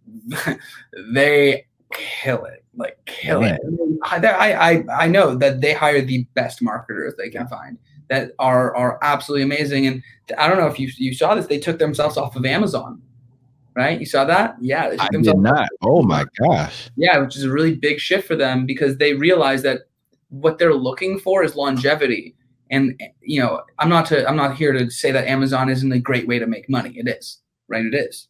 [1.12, 3.60] they kill it like kill it.
[4.02, 8.74] I, I I know that they hire the best marketers they can find that are
[8.76, 9.86] are absolutely amazing.
[9.86, 10.02] And
[10.38, 13.02] I don't know if you you saw this, they took themselves off of Amazon,
[13.74, 13.98] right?
[13.98, 14.56] You saw that?
[14.60, 15.68] Yeah, I did not.
[15.82, 16.90] Oh my gosh.
[16.96, 19.82] Yeah, which is a really big shift for them because they realize that
[20.28, 22.34] what they're looking for is longevity.
[22.70, 26.00] And you know, I'm not to I'm not here to say that Amazon isn't a
[26.00, 26.94] great way to make money.
[26.96, 27.84] It is, right?
[27.84, 28.28] It is,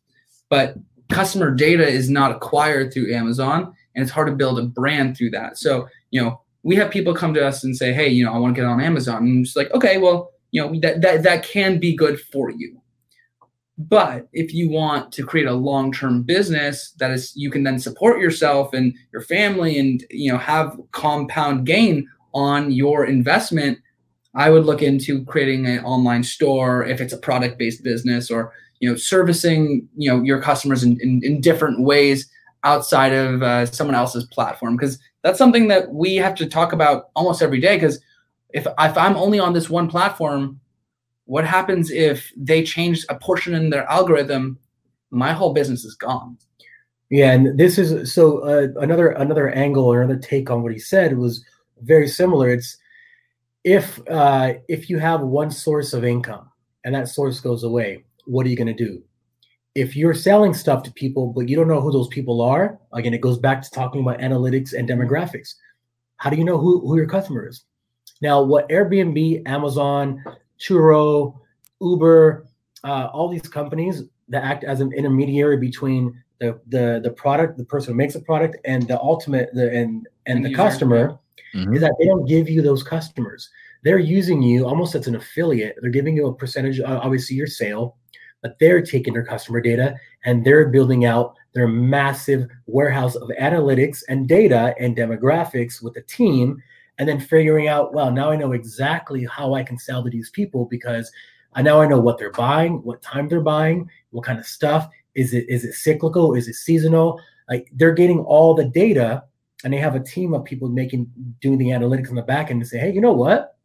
[0.49, 0.77] but
[1.09, 5.31] customer data is not acquired through Amazon and it's hard to build a brand through
[5.31, 5.59] that.
[5.59, 8.39] So, you know, we have people come to us and say, "Hey, you know, I
[8.39, 11.43] want to get on Amazon." And I'm like, "Okay, well, you know, that that that
[11.43, 12.81] can be good for you."
[13.79, 18.21] But if you want to create a long-term business that is you can then support
[18.21, 23.79] yourself and your family and you know have compound gain on your investment,
[24.35, 28.91] I would look into creating an online store if it's a product-based business or you
[28.91, 32.29] know servicing you know your customers in, in, in different ways
[32.67, 37.11] outside of uh, someone else's platform because that's something that we have to talk about
[37.15, 38.01] almost every day because
[38.51, 40.61] if, if i'm only on this one platform
[41.27, 44.59] what happens if they change a portion in their algorithm?
[45.11, 46.39] My whole business is gone.
[47.11, 50.79] Yeah and this is so uh, another another angle or another take on what he
[50.79, 51.45] said was
[51.83, 52.49] very similar.
[52.49, 52.79] It's
[53.63, 56.51] if uh, if you have one source of income
[56.85, 59.01] and that source goes away what are you going to do
[59.77, 63.13] if you're selling stuff to people, but you don't know who those people are, again,
[63.13, 65.55] it goes back to talking about analytics and demographics.
[66.17, 67.65] How do you know who, who your customer is?
[68.23, 70.25] Now, what Airbnb, Amazon,
[70.59, 71.39] Turo,
[71.83, 72.47] Uber,
[72.85, 77.65] uh, all these companies that act as an intermediary between the, the the product, the
[77.65, 81.19] person who makes the product, and the ultimate the and and the, the customer,
[81.55, 81.75] mm-hmm.
[81.75, 83.51] is that they don't give you those customers.
[83.83, 85.77] They're using you almost as an affiliate.
[85.81, 87.97] They're giving you a percentage, uh, obviously your sale,
[88.43, 89.95] but they're taking their customer data
[90.25, 96.03] and they're building out their massive warehouse of analytics and data and demographics with a
[96.03, 96.63] team
[96.99, 100.31] and then figuring out well now i know exactly how i can sell to these
[100.31, 101.11] people because
[101.55, 104.89] I now i know what they're buying what time they're buying what kind of stuff.
[105.15, 106.35] Is it is it cyclical?
[106.35, 107.21] Is it seasonal?
[107.49, 109.25] Like they're getting all the data
[109.63, 112.61] and they have a team of people making doing the analytics on the back end
[112.61, 113.56] to say hey you know what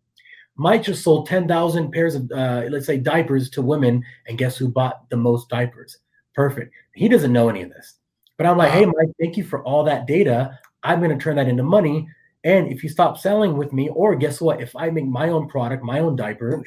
[0.62, 4.67] Mike just sold 10,000 pairs of, uh, let's say, diapers to women, and guess who
[4.67, 5.97] bought the most diapers?
[6.36, 6.71] Perfect.
[6.93, 7.95] He doesn't know any of this.
[8.38, 10.60] But I'm like, hey, Mike, thank you for all that data.
[10.84, 12.08] I'm going to turn that into money.
[12.43, 14.62] And if you stop selling with me, or guess what?
[14.62, 16.63] If I make my own product, my own diaper,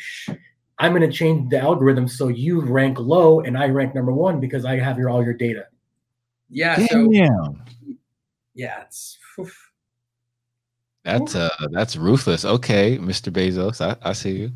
[0.80, 4.40] I'm going to change the algorithm so you rank low and I rank number one
[4.40, 5.66] because I have your all your data.
[6.50, 6.84] Yeah.
[6.88, 7.08] So,
[8.54, 9.18] yeah, it's.
[9.38, 9.63] Oof.
[11.04, 12.44] That's uh that's ruthless.
[12.44, 13.30] Okay, Mr.
[13.30, 14.50] Bezos, I, I see you.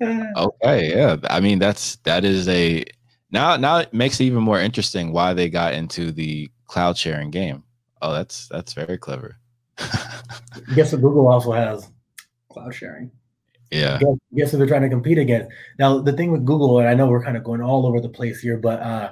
[0.36, 1.16] okay, yeah.
[1.30, 2.84] I mean that's that is a
[3.30, 7.30] now now it makes it even more interesting why they got into the cloud sharing
[7.30, 7.62] game.
[8.02, 9.36] Oh, that's that's very clever.
[10.74, 11.88] Guess what Google also has?
[12.50, 13.10] Cloud sharing.
[13.70, 13.98] Yeah.
[13.98, 15.50] Guess, guess who they're trying to compete against?
[15.78, 18.08] Now, the thing with Google, and I know we're kind of going all over the
[18.08, 19.10] place here, but uh,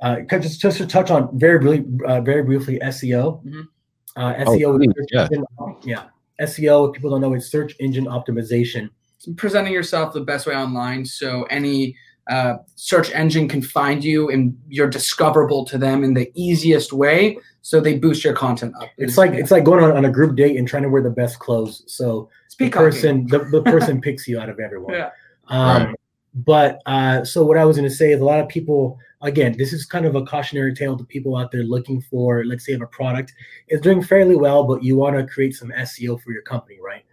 [0.00, 3.44] uh, just just to touch on very briefly, uh, very briefly, SEO.
[3.44, 3.68] Mhm.
[4.16, 5.22] Uh, Oh, SEO, is please, yeah.
[5.24, 5.44] engine-
[5.82, 6.04] yeah.
[6.40, 6.88] SEO.
[6.88, 8.90] If people don't know, it's search engine optimization.
[9.36, 11.94] presenting yourself the best way online so any
[12.28, 17.38] uh, search engine can find you and you're discoverable to them in the easiest way
[17.62, 20.34] so they boost your content up It's like it's like going on, on a group
[20.36, 21.84] date and trying to wear the best clothes.
[21.86, 24.92] So it's the person the, the person picks you out of everyone.
[24.94, 25.10] yeah
[25.48, 25.94] Um, Right.
[26.34, 29.54] But uh, so what I was going to say is a lot of people, again,
[29.58, 32.72] this is kind of a cautionary tale to people out there looking for, let's say,
[32.72, 33.32] if a product
[33.68, 37.04] is doing fairly well, but you want to create some SEO for your company, right?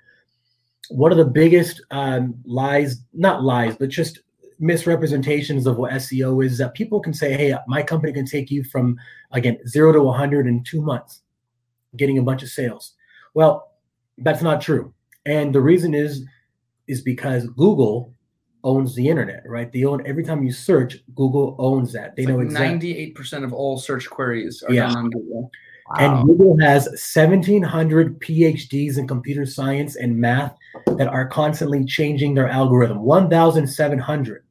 [0.90, 4.20] One of the biggest um, lies, not lies, but just
[4.60, 8.64] misrepresentations of what SEO is that people can say, hey, my company can take you
[8.64, 8.98] from,
[9.32, 11.22] again, zero to 100 in two months,
[11.98, 12.94] getting a bunch of sales.
[13.34, 13.72] Well,
[14.18, 14.94] that's not true.
[15.26, 16.26] And the reason is,
[16.88, 18.14] is because Google
[18.64, 19.72] owns the internet, right?
[19.72, 22.16] They own every time you search, Google owns that.
[22.16, 23.14] They It's know like exactly.
[23.14, 24.88] 98% of all search queries are Yeah.
[24.88, 25.52] done on google
[25.98, 30.56] And Google has 1,700 PhDs in computer science and math
[30.98, 33.02] that are constantly changing their algorithm.
[33.02, 34.44] 1,700.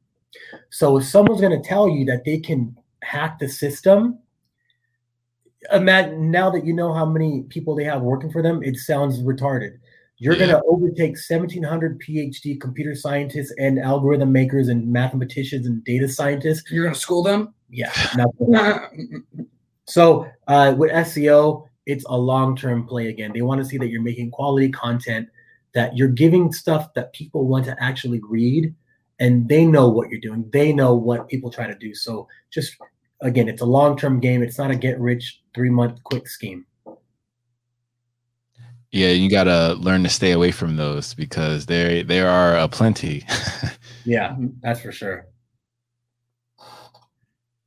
[0.69, 4.19] So if someone's going to tell you that they can hack the system,
[5.71, 9.21] imagine now that you know how many people they have working for them, it sounds
[9.23, 9.77] retarded.
[10.21, 16.09] You're going to overtake 1,700 PhD computer scientists and algorithm makers and mathematicians and data
[16.09, 16.69] scientists.
[16.69, 18.89] you're going to school them Yeah.
[19.85, 23.31] so uh, with SEO, it's a long-term play again.
[23.33, 25.29] They want to see that you're making quality content,
[25.73, 28.75] that you're giving stuff that people want to actually read,
[29.19, 30.49] and they know what you're doing.
[30.51, 31.95] They know what people try to do.
[31.95, 32.75] So just
[33.21, 34.43] again, it's a long-term game.
[34.43, 36.65] It's not a get-rich three-month quick scheme.
[38.91, 43.25] Yeah, you gotta learn to stay away from those because there there are a plenty.
[44.05, 45.27] Yeah, that's for sure.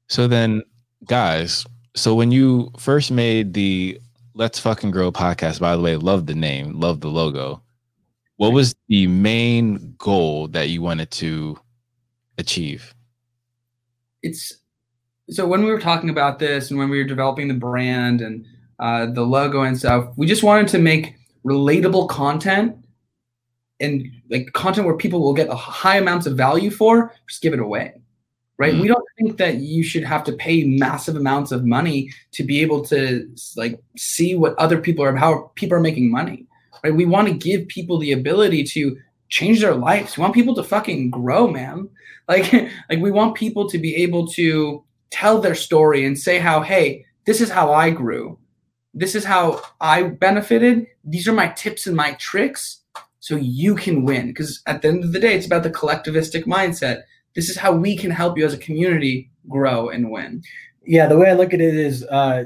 [0.09, 0.63] so then,
[1.05, 1.65] guys,
[1.95, 4.01] so when you first made the
[4.35, 7.63] Let's Fucking Grow podcast, by the way, love the name, love the logo.
[8.39, 11.59] What was the main goal that you wanted to
[12.39, 12.93] achieve?
[14.23, 14.55] it's
[15.31, 18.47] so when we were talking about this and when we were developing the brand and
[18.83, 21.15] uh, the logo and stuff, we just wanted to make
[21.47, 22.77] relatable content
[23.79, 27.53] and like content where people will get a high amounts of value for, just give
[27.53, 27.95] it away.
[28.59, 28.75] Right?
[28.75, 28.81] Mm.
[28.81, 32.61] We don't think that you should have to pay massive amounts of money to be
[32.61, 36.47] able to like see what other people are how people are making money.
[36.83, 36.95] Right?
[36.95, 38.97] We want to give people the ability to
[39.29, 40.17] change their lives.
[40.17, 41.89] We want people to fucking grow, man.
[42.29, 42.53] Like,
[42.89, 47.05] like we want people to be able to tell their story and say how, hey,
[47.27, 48.39] this is how I grew.
[48.95, 50.87] This is how I benefited.
[51.05, 52.83] These are my tips and my tricks
[53.21, 54.29] so you can win.
[54.29, 57.03] Because at the end of the day, it's about the collectivistic mindset.
[57.35, 60.43] This is how we can help you as a community grow and win.
[60.85, 62.45] Yeah, the way I look at it is, uh,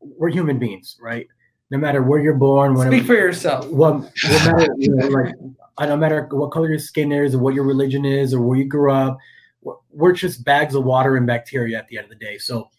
[0.00, 1.26] we're human beings, right?
[1.70, 3.68] No matter where you're born, whenever, Speak for yourself.
[3.68, 5.34] well, no matter, you know, like,
[5.80, 8.64] no matter what color your skin is or what your religion is or where you
[8.64, 9.18] grew up,
[9.90, 12.38] we're just bags of water and bacteria at the end of the day.
[12.38, 12.70] So,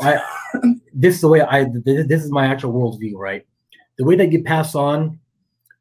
[0.00, 0.20] I
[0.92, 3.46] this is the way I this is my actual worldview, right?
[3.98, 5.18] The way that you pass on,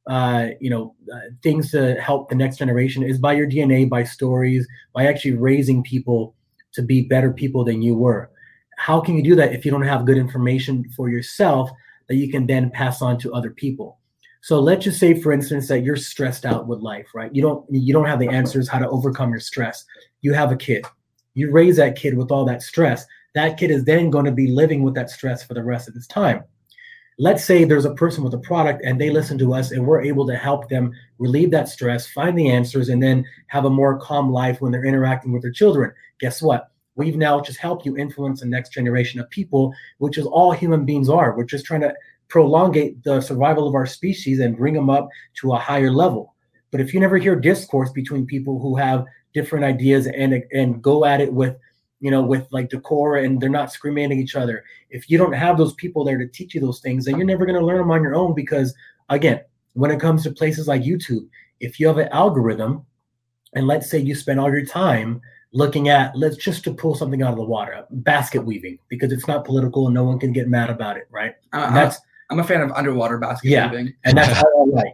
[0.07, 4.03] uh, you know, uh, things to help the next generation is by your DNA, by
[4.03, 6.35] stories, by actually raising people
[6.73, 8.31] to be better people than you were.
[8.77, 11.69] How can you do that if you don't have good information for yourself
[12.07, 13.99] that you can then pass on to other people?
[14.41, 17.33] So let's just say, for instance, that you're stressed out with life, right?
[17.33, 19.83] You don't you don't have the answers how to overcome your stress.
[20.21, 20.85] You have a kid.
[21.33, 23.05] You raise that kid with all that stress.
[23.37, 25.93] That kid is then going to be living with that stress for the rest of
[25.93, 26.43] his time.
[27.19, 30.01] Let's say there's a person with a product and they listen to us and we're
[30.01, 33.99] able to help them relieve that stress, find the answers, and then have a more
[33.99, 35.91] calm life when they're interacting with their children.
[36.19, 36.71] Guess what?
[36.95, 40.83] We've now just helped you influence the next generation of people, which is all human
[40.83, 41.37] beings are.
[41.37, 41.93] We're just trying to
[42.29, 45.09] prolongate the survival of our species and bring them up
[45.41, 46.33] to a higher level.
[46.71, 51.05] But if you never hear discourse between people who have different ideas and and go
[51.05, 51.55] at it with,
[51.99, 55.33] you know, with like decor and they're not screaming at each other, if you don't
[55.33, 57.79] have those people there to teach you those things, then you're never going to learn
[57.79, 58.33] them on your own.
[58.35, 58.73] Because
[59.09, 59.41] again,
[59.73, 61.27] when it comes to places like YouTube,
[61.59, 62.85] if you have an algorithm,
[63.53, 65.21] and let's say you spend all your time
[65.53, 69.27] looking at let's just to pull something out of the water basket weaving because it's
[69.29, 71.97] not political and no one can get mad about it right Uh, that's
[72.29, 73.71] I'm a fan of underwater basket Yeah.
[73.71, 73.93] weaving.
[74.03, 74.93] and that's how I like.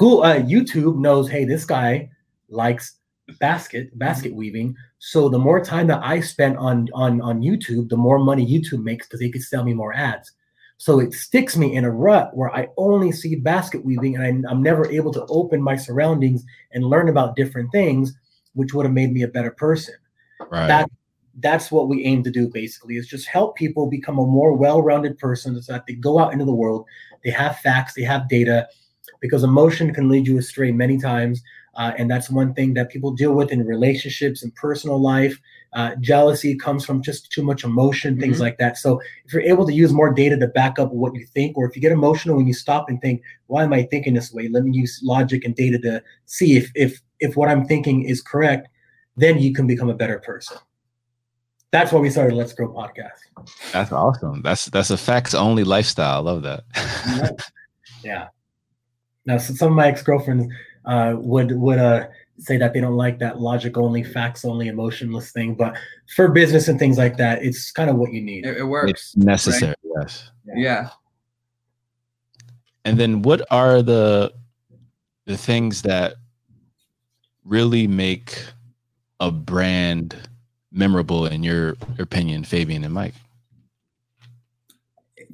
[0.00, 2.10] Google, uh, YouTube knows, hey, this guy
[2.48, 2.96] likes
[3.38, 4.74] basket basket weaving.
[4.98, 8.82] So the more time that I spend on on on YouTube, the more money YouTube
[8.82, 10.32] makes because they could sell me more ads.
[10.78, 14.50] So it sticks me in a rut where I only see basket weaving and I,
[14.50, 18.12] I'm never able to open my surroundings and learn about different things,
[18.52, 19.94] which would have made me a better person.
[20.50, 20.66] Right.
[20.66, 20.90] That
[21.40, 25.18] that's what we aim to do basically is just help people become a more well-rounded
[25.18, 26.86] person so that they go out into the world,
[27.24, 28.66] they have facts, they have data,
[29.20, 31.42] because emotion can lead you astray many times.
[31.76, 35.38] Uh, and that's one thing that people deal with in relationships and personal life.
[35.74, 38.40] Uh, jealousy comes from just too much emotion, things Mhm.
[38.40, 38.78] like that.
[38.78, 41.68] So if you're able to use more data to back up what you think, or
[41.68, 44.48] if you get emotional when you stop and think, why am I thinking this way?
[44.48, 48.22] Let me use logic and data to see if if if what I'm thinking is
[48.22, 48.68] correct,
[49.16, 50.56] then you can become a better person.
[51.72, 53.20] That's why we started Let's Grow podcast.
[53.72, 54.40] That's awesome.
[54.42, 56.16] That's that's a facts only lifestyle.
[56.16, 56.64] I love that.
[58.04, 58.28] yeah.
[59.26, 60.46] Now, so some of my ex girlfriends
[60.86, 62.06] uh, would would uh,
[62.38, 65.54] say that they don't like that logic only, facts only, emotionless thing.
[65.54, 65.76] But
[66.14, 68.46] for business and things like that, it's kind of what you need.
[68.46, 68.90] It, it works.
[68.90, 69.74] it's necessary.
[70.00, 70.30] Yes.
[70.54, 70.90] Yeah.
[72.84, 74.32] And then what are the
[75.26, 76.14] the things that
[77.44, 78.44] really make
[79.18, 80.16] a brand
[80.70, 83.14] memorable in your opinion, Fabian and Mike?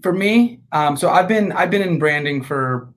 [0.02, 2.88] for me um, so i've been i've been in branding for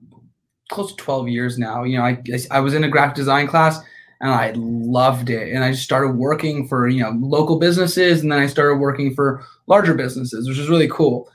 [0.68, 3.78] close to 12 years now you know I, I was in a graphic design class
[4.20, 5.52] and i loved it.
[5.52, 9.14] And i just started working for you know local businesses and then i started working
[9.14, 11.30] for larger businesses which is really cool.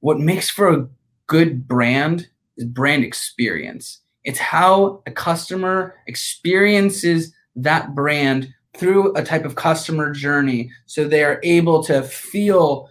[0.00, 0.88] What makes for a
[1.26, 4.00] good brand is brand experience.
[4.24, 11.22] It's how a customer experiences that brand through a type of customer journey so they
[11.24, 12.88] are able to feel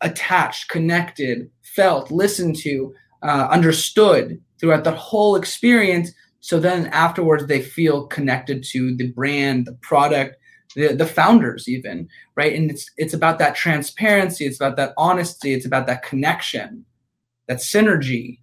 [0.00, 6.10] attached, connected, felt, listened to, uh, understood throughout the whole experience.
[6.40, 10.36] So then afterwards, they feel connected to the brand, the product,
[10.76, 12.54] the, the founders, even right.
[12.54, 14.44] And it's it's about that transparency.
[14.46, 15.54] It's about that honesty.
[15.54, 16.84] It's about that connection,
[17.48, 18.40] that synergy,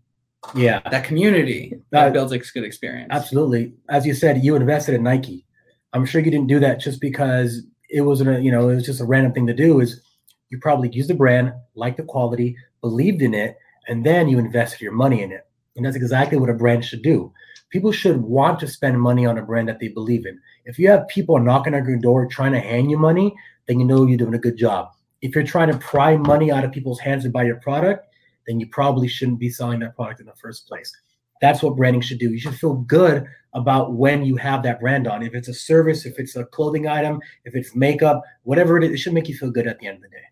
[0.56, 3.10] Yeah, that community that Uh, builds a good experience.
[3.12, 3.74] absolutely.
[3.90, 5.46] As you said, you invested in Nike.
[5.94, 8.86] I'm sure you didn't do that just because it wasn't a, you know, it was
[8.86, 9.80] just a random thing to do.
[9.80, 10.02] Is
[10.50, 13.58] you probably used the brand, liked the quality, believed in it,
[13.88, 15.46] and then you invested your money in it.
[15.76, 17.34] And that's exactly what a brand should do.
[17.70, 20.40] People should want to spend money on a brand that they believe in.
[20.66, 23.34] If you have people knocking on your door trying to hand you money,
[23.68, 24.92] then you know you're doing a good job.
[25.22, 28.08] If you're trying to pry money out of people's hands to buy your product,
[28.46, 30.96] then you probably shouldn't be selling that product in the first place.
[31.42, 32.32] That's what branding should do.
[32.32, 35.24] You should feel good about when you have that brand on.
[35.24, 38.92] If it's a service, if it's a clothing item, if it's makeup, whatever it is,
[38.92, 40.24] it should make you feel good at the end of the day.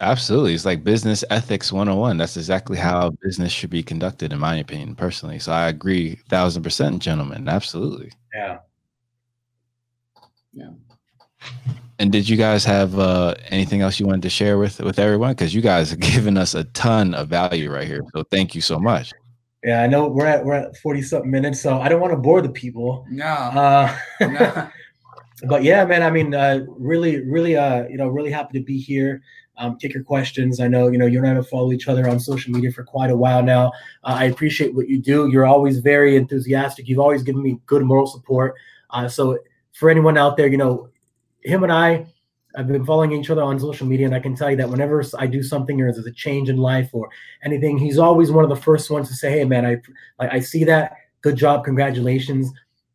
[0.00, 0.54] Absolutely.
[0.54, 2.16] It's like business ethics 101.
[2.16, 5.38] That's exactly how business should be conducted, in my opinion, personally.
[5.38, 7.48] So I agree thousand percent, gentlemen.
[7.48, 8.10] Absolutely.
[8.34, 8.58] Yeah.
[10.52, 10.70] Yeah.
[11.98, 15.32] And did you guys have uh, anything else you wanted to share with with everyone?
[15.32, 18.02] Because you guys have given us a ton of value right here.
[18.14, 19.12] So thank you so much.
[19.62, 22.18] Yeah, I know we're at we're at 40 something minutes, so I don't want to
[22.18, 23.04] bore the people.
[23.10, 24.68] no, Uh, no.
[25.48, 28.78] but yeah, man, I mean, uh, really, really, uh, you know, really happy to be
[28.78, 29.22] here.
[29.60, 30.58] Um, take your questions.
[30.58, 32.82] I know, you know, you and I have followed each other on social media for
[32.82, 33.68] quite a while now.
[34.02, 35.28] Uh, I appreciate what you do.
[35.30, 36.88] You're always very enthusiastic.
[36.88, 38.54] You've always given me good moral support.
[38.88, 39.38] Uh, so
[39.72, 40.88] for anyone out there, you know,
[41.44, 42.06] him and I
[42.56, 45.04] I've been following each other on social media, and I can tell you that whenever
[45.18, 47.08] I do something or there's a change in life or
[47.44, 49.76] anything, he's always one of the first ones to say, "Hey, man, I
[50.18, 50.96] I, I see that.
[51.22, 52.50] Good job, congratulations."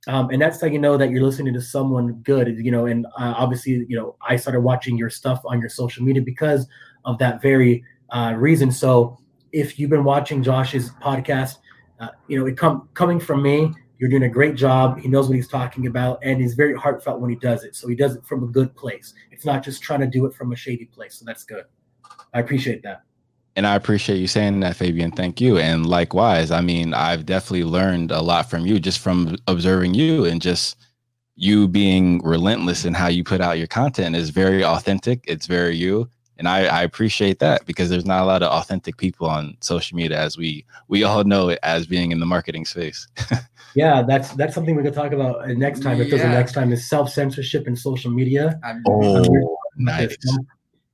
[0.08, 2.86] Um, and that's how you know that you're listening to someone good, you know.
[2.86, 6.68] And uh, obviously, you know, I started watching your stuff on your social media because
[7.06, 8.72] of that very uh, reason.
[8.72, 9.18] So,
[9.52, 11.58] if you've been watching Josh's podcast,
[12.00, 13.74] uh, you know, it come coming from me.
[13.98, 15.00] You're doing a great job.
[15.00, 17.76] He knows what he's talking about, and he's very heartfelt when he does it.
[17.76, 19.14] So he does it from a good place.
[19.32, 21.16] It's not just trying to do it from a shady place.
[21.16, 21.64] So that's good.
[22.34, 23.04] I appreciate that.
[23.56, 25.12] And I appreciate you saying that, Fabian.
[25.12, 25.58] Thank you.
[25.58, 30.26] And likewise, I mean, I've definitely learned a lot from you just from observing you
[30.26, 30.76] and just
[31.38, 35.22] you being relentless in how you put out your content is very authentic.
[35.26, 36.10] It's very you.
[36.38, 39.96] And I, I appreciate that because there's not a lot of authentic people on social
[39.96, 43.08] media as we we all know it as being in the marketing space.
[43.76, 46.00] Yeah, that's that's something we could talk about uh, next time.
[46.00, 48.58] If there's a next time, is self censorship in social media.
[48.64, 50.16] I'm Oh, nice.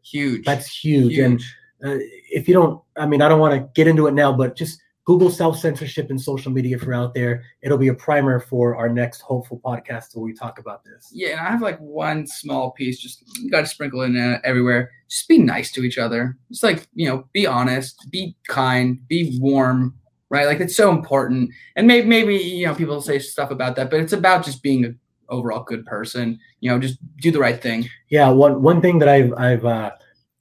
[0.02, 0.44] huge.
[0.46, 1.18] That's huge.
[1.20, 1.56] And huge.
[1.84, 1.98] Uh,
[2.32, 4.80] if you don't, I mean, I don't want to get into it now, but just
[5.06, 7.44] Google self censorship in social media if you're out there.
[7.62, 11.10] It'll be a primer for our next hopeful podcast where we talk about this.
[11.12, 13.00] Yeah, and I have like one small piece.
[13.00, 14.92] Just you got to sprinkle in uh, everywhere.
[15.10, 16.38] Just be nice to each other.
[16.50, 19.96] Just like you know, be honest, be kind, be warm.
[20.30, 21.52] Right, like it's so important.
[21.76, 24.86] And maybe maybe you know people say stuff about that, but it's about just being
[24.86, 26.40] an overall good person.
[26.60, 27.90] You know, just do the right thing.
[28.10, 29.92] Yeah, one one thing that I've I've uh,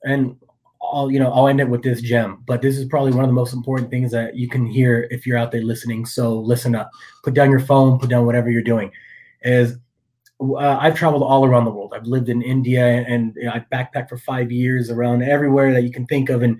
[0.03, 0.37] and
[0.91, 3.29] I'll you know I'll end it with this gem, but this is probably one of
[3.29, 6.05] the most important things that you can hear if you're out there listening.
[6.05, 6.91] So listen up,
[7.23, 8.91] put down your phone, put down whatever you're doing.
[9.43, 9.77] Is
[10.41, 11.93] uh, I've traveled all around the world.
[11.95, 15.91] I've lived in India and know, I backpacked for five years around everywhere that you
[15.91, 16.41] can think of.
[16.41, 16.59] And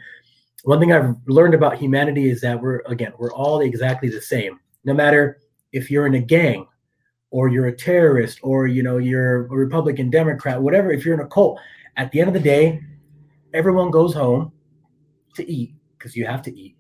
[0.64, 4.60] one thing I've learned about humanity is that we're again we're all exactly the same.
[4.84, 5.40] No matter
[5.72, 6.68] if you're in a gang
[7.32, 10.92] or you're a terrorist or you know you're a Republican, Democrat, whatever.
[10.92, 11.60] If you're in a cult,
[11.98, 12.84] at the end of the day,
[13.54, 14.52] everyone goes home
[15.36, 16.76] to eat because you have to eat.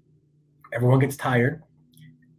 [0.73, 1.63] Everyone gets tired.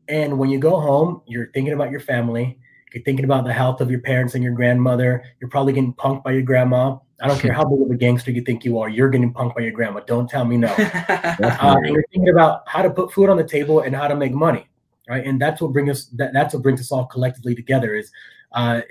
[0.08, 2.58] And when you go home, you're thinking about your family.
[2.92, 5.24] You're thinking about the health of your parents and your grandmother.
[5.40, 6.98] You're probably getting punked by your grandma.
[7.22, 8.88] I don't care how big of a gangster you think you are.
[8.88, 10.00] You're getting punked by your grandma.
[10.00, 10.68] Don't tell me no.
[11.08, 14.32] uh, you're thinking about how to put food on the table and how to make
[14.32, 14.68] money,
[15.08, 15.24] right?
[15.24, 16.04] And that's what brings us.
[16.16, 17.94] That, that's what brings us all collectively together.
[17.94, 18.10] Is
[18.52, 18.82] uh,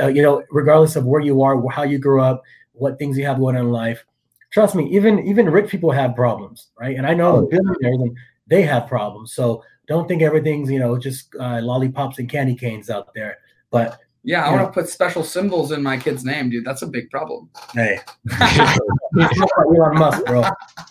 [0.00, 3.26] uh, you know, regardless of where you are, how you grew up, what things you
[3.26, 4.04] have going on in life,
[4.52, 6.96] trust me, even even rich people have problems, right?
[6.96, 9.34] And I know oh, billionaires and they have problems.
[9.34, 13.38] So don't think everything's you know just uh, lollipops and candy canes out there.
[13.70, 16.64] But yeah, I want to put special symbols in my kid's name, dude.
[16.64, 17.50] That's a big problem.
[17.74, 17.98] Hey,
[18.40, 20.44] Elon Musk, bro.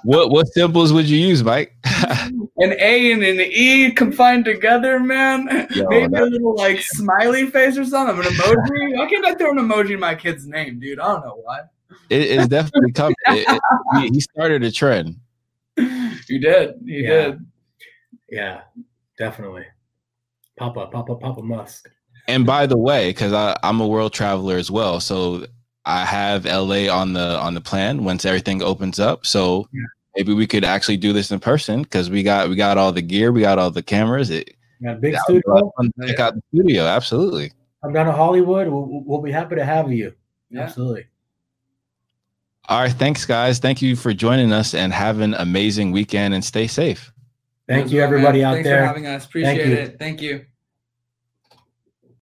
[0.04, 1.74] What what symbols would you use, Mike?
[1.86, 5.68] an A and an E combined together, man.
[5.74, 8.98] Yo, Maybe a little like smiley face or something, an emoji.
[8.98, 11.00] Why can't I throw an emoji in my kid's name, dude?
[11.00, 11.62] I don't know why.
[12.10, 13.16] It is definitely coming.
[13.28, 13.62] It,
[13.94, 15.18] it, he started a trend.
[15.78, 16.76] You did.
[16.84, 17.10] You yeah.
[17.10, 17.46] did.
[18.30, 18.62] Yeah,
[19.18, 19.66] definitely.
[20.58, 21.90] Papa, Papa, Papa Musk.
[22.28, 23.34] And by the way, because
[23.64, 25.46] I'm a world traveler as well, so
[25.86, 29.26] I have LA on the on the plan once everything opens up.
[29.26, 29.82] So yeah.
[30.16, 33.02] maybe we could actually do this in person because we got we got all the
[33.02, 34.30] gear, we got all the cameras.
[34.30, 35.72] It, yeah, big studio.
[36.06, 37.52] Check out the studio, absolutely.
[37.84, 38.68] I'm down to Hollywood.
[38.68, 40.14] We'll, we'll be happy to have you.
[40.50, 40.62] Yeah.
[40.62, 41.06] Absolutely.
[42.70, 42.92] All right.
[42.92, 43.60] Thanks, guys.
[43.60, 47.12] Thank you for joining us and have an amazing weekend and stay safe.
[47.68, 48.80] Thank you, everybody out Thanks there.
[48.82, 49.26] Thanks for having us.
[49.26, 50.00] Appreciate Thank it.
[50.00, 50.46] Thank you.